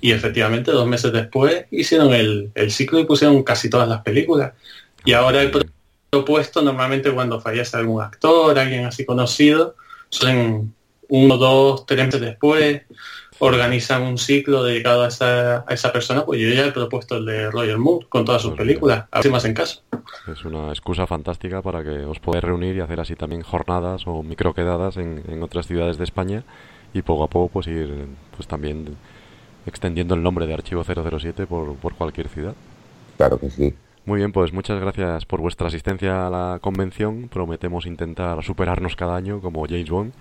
[0.00, 4.52] Y efectivamente, dos meses después, hicieron el, el ciclo y pusieron casi todas las películas.
[5.04, 5.50] Y ahora el
[6.24, 9.74] puesto normalmente cuando fallece algún actor, alguien así conocido,
[10.10, 10.74] son
[11.08, 12.82] uno, dos, tres meses después,
[13.38, 17.26] organizan un ciclo dedicado a esa, a esa persona, pues yo ya he propuesto el
[17.26, 19.82] de Roger Moore con todas sus películas, a ver si más en caso.
[20.32, 24.22] Es una excusa fantástica para que os podáis reunir y hacer así también jornadas o
[24.22, 26.44] microquedadas en, en otras ciudades de España
[26.92, 28.06] y poco a poco pues ir
[28.36, 28.96] pues también
[29.66, 32.54] extendiendo el nombre de Archivo 007 por, por cualquier ciudad.
[33.16, 33.74] Claro que sí.
[34.04, 37.28] Muy bien, pues muchas gracias por vuestra asistencia a la convención.
[37.28, 40.12] Prometemos intentar superarnos cada año como James Bond,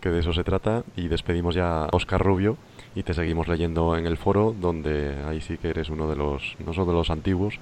[0.00, 0.82] que de eso se trata.
[0.96, 2.56] Y despedimos ya a Oscar Rubio
[2.94, 6.56] y te seguimos leyendo en el foro, donde ahí sí que eres uno de los,
[6.64, 7.58] no solo de los antiguos,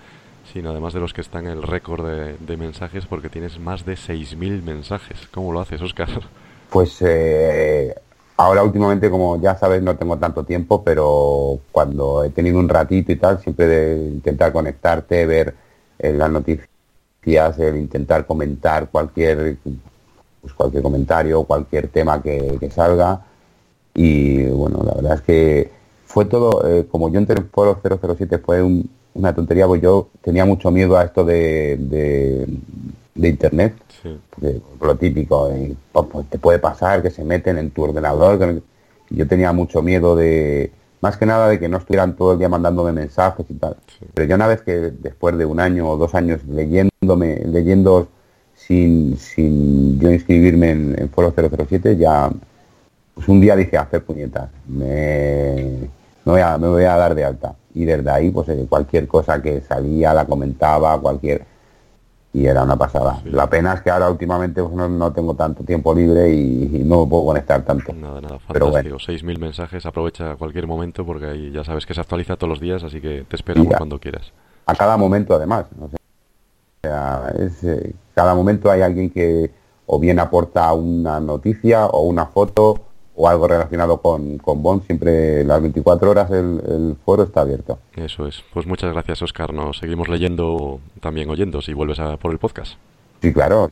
[0.53, 3.95] sino además de los que están en el récord de, mensajes, porque tienes más de
[3.95, 5.27] 6.000 mensajes.
[5.33, 6.09] ¿Cómo lo haces, Oscar?
[6.71, 7.95] Pues eh,
[8.37, 13.13] ahora últimamente, como ya sabes, no tengo tanto tiempo, pero cuando he tenido un ratito
[13.13, 15.55] y tal, siempre de intentar conectarte, ver
[15.99, 16.69] eh, las noticias,
[17.59, 19.57] el intentar comentar cualquier
[20.45, 23.25] pues cualquier comentario, cualquier tema que, salga.
[23.95, 25.71] Y bueno, la verdad es que
[26.07, 28.63] fue todo, eh, como yo entré en Foro 007 fue
[29.15, 31.77] una tontería, porque yo tenía mucho miedo a esto de,
[33.15, 33.75] de Internet
[34.81, 38.63] lo típico, eh, pues, pues, te puede pasar que se meten en tu ordenador.
[39.11, 42.49] yo tenía mucho miedo de, más que nada de que no estuvieran todo el día
[42.49, 43.77] mandándome mensajes y tal.
[44.13, 48.09] Pero ya una vez que después de un año o dos años leyéndome, leyendo
[48.67, 52.31] sin, sin yo inscribirme en, Foro 007, ya
[53.15, 55.89] pues un día dije hacer puñetas, me,
[56.25, 57.55] voy a, me voy a dar de alta.
[57.75, 61.45] Y desde ahí, pues eh, cualquier cosa que salía, la comentaba, cualquier
[62.33, 63.21] y era una pasada.
[63.27, 67.27] La pena es que ahora últimamente pues, no, tengo tanto tiempo libre y, no puedo
[67.27, 67.93] conectar tanto.
[67.93, 68.83] Nada, nada, fantástico.
[68.83, 72.61] Pero 6.000 mensajes, aprovecha cualquier momento porque ahí ya sabes que se actualiza todos los
[72.61, 74.33] días, así que te esperamos cuando quieras.
[74.67, 75.67] A cada momento además.
[75.81, 75.89] O
[76.85, 79.51] sea, es, eh, cada momento hay alguien que
[79.87, 82.81] o bien aporta una noticia o una foto
[83.17, 87.79] o algo relacionado con, con Bond, siempre las 24 horas el, foro está abierto.
[87.95, 88.43] Eso es.
[88.53, 89.53] Pues muchas gracias, Oscar.
[89.53, 92.75] Nos seguimos leyendo, también oyendo, si vuelves a por el podcast.
[93.23, 93.71] Sí, claro.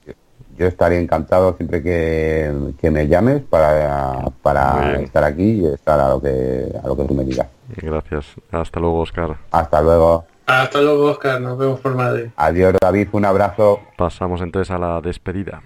[0.56, 6.20] Yo estaría encantado siempre que, me llames para, para estar aquí y estar a lo,
[6.20, 7.48] que, a lo que tú me digas.
[7.76, 8.26] Gracias.
[8.50, 9.38] Hasta luego, Oscar.
[9.50, 10.24] Hasta luego.
[10.60, 11.40] Hasta luego, Oscar.
[11.40, 12.26] Nos vemos por Madrid.
[12.36, 13.08] Adiós, David.
[13.12, 13.80] Un abrazo.
[13.96, 15.62] Pasamos entonces a la despedida.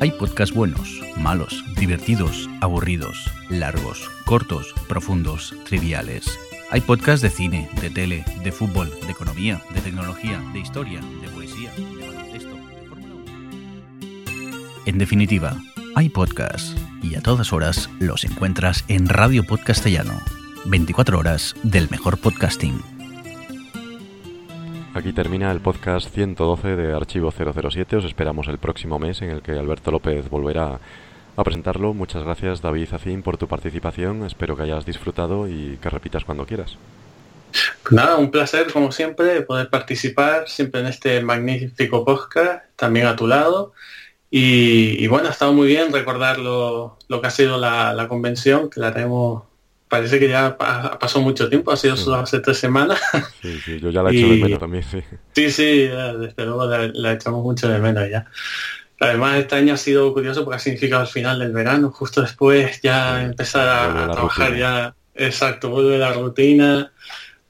[0.00, 6.38] Hay podcasts buenos, malos, divertidos, aburridos, largos, cortos, profundos, triviales
[6.70, 11.28] Hay podcasts de cine, de tele, de fútbol, de economía, de tecnología, de historia, de
[11.28, 13.24] poesía, de baloncesto, de Fórmula 1.
[14.86, 15.56] En definitiva,
[15.94, 20.20] hay podcasts y a todas horas los encuentras en Radio Podcastellano.
[20.66, 22.80] 24 horas del mejor podcasting.
[24.94, 27.96] Aquí termina el podcast 112 de Archivo 007.
[27.96, 30.78] Os esperamos el próximo mes en el que Alberto López volverá
[31.36, 31.94] a presentarlo.
[31.94, 34.24] Muchas gracias David Zacín por tu participación.
[34.24, 36.76] Espero que hayas disfrutado y que repitas cuando quieras.
[37.90, 43.26] Nada, un placer como siempre poder participar siempre en este magnífico podcast, también a tu
[43.26, 43.72] lado.
[44.36, 48.92] Y, bueno, ha estado muy bien recordar lo, que ha sido la, convención, que la
[48.92, 49.44] tenemos,
[49.94, 53.00] parece que ya pasó mucho tiempo, ha sido solo hace tres semanas.
[53.40, 55.00] Sí, sí, yo ya la he hecho de menos también, sí.
[55.32, 58.26] Sí, sí, desde luego la, la echamos mucho de menos ya.
[58.98, 62.80] Además, este año ha sido curioso porque ha significado el final del verano, justo después
[62.82, 66.92] ya empezar a, trabajar ya, exacto, vuelve la rutina,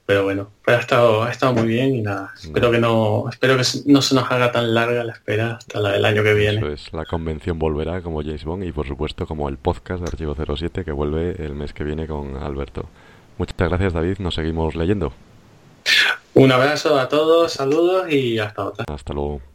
[0.07, 3.57] pero bueno, pero ha estado, ha estado muy bien y nada, espero que no, espero
[3.57, 6.59] que no se nos haga tan larga la espera hasta la del año que viene.
[6.59, 10.09] Eso es, la convención volverá como James Bond y por supuesto como el podcast de
[10.09, 12.89] Archivo 07 que vuelve el mes que viene con Alberto.
[13.39, 15.13] Muchas gracias David, nos seguimos leyendo.
[16.35, 18.85] Un abrazo a todos, saludos y hasta otra.
[18.89, 19.54] Hasta luego.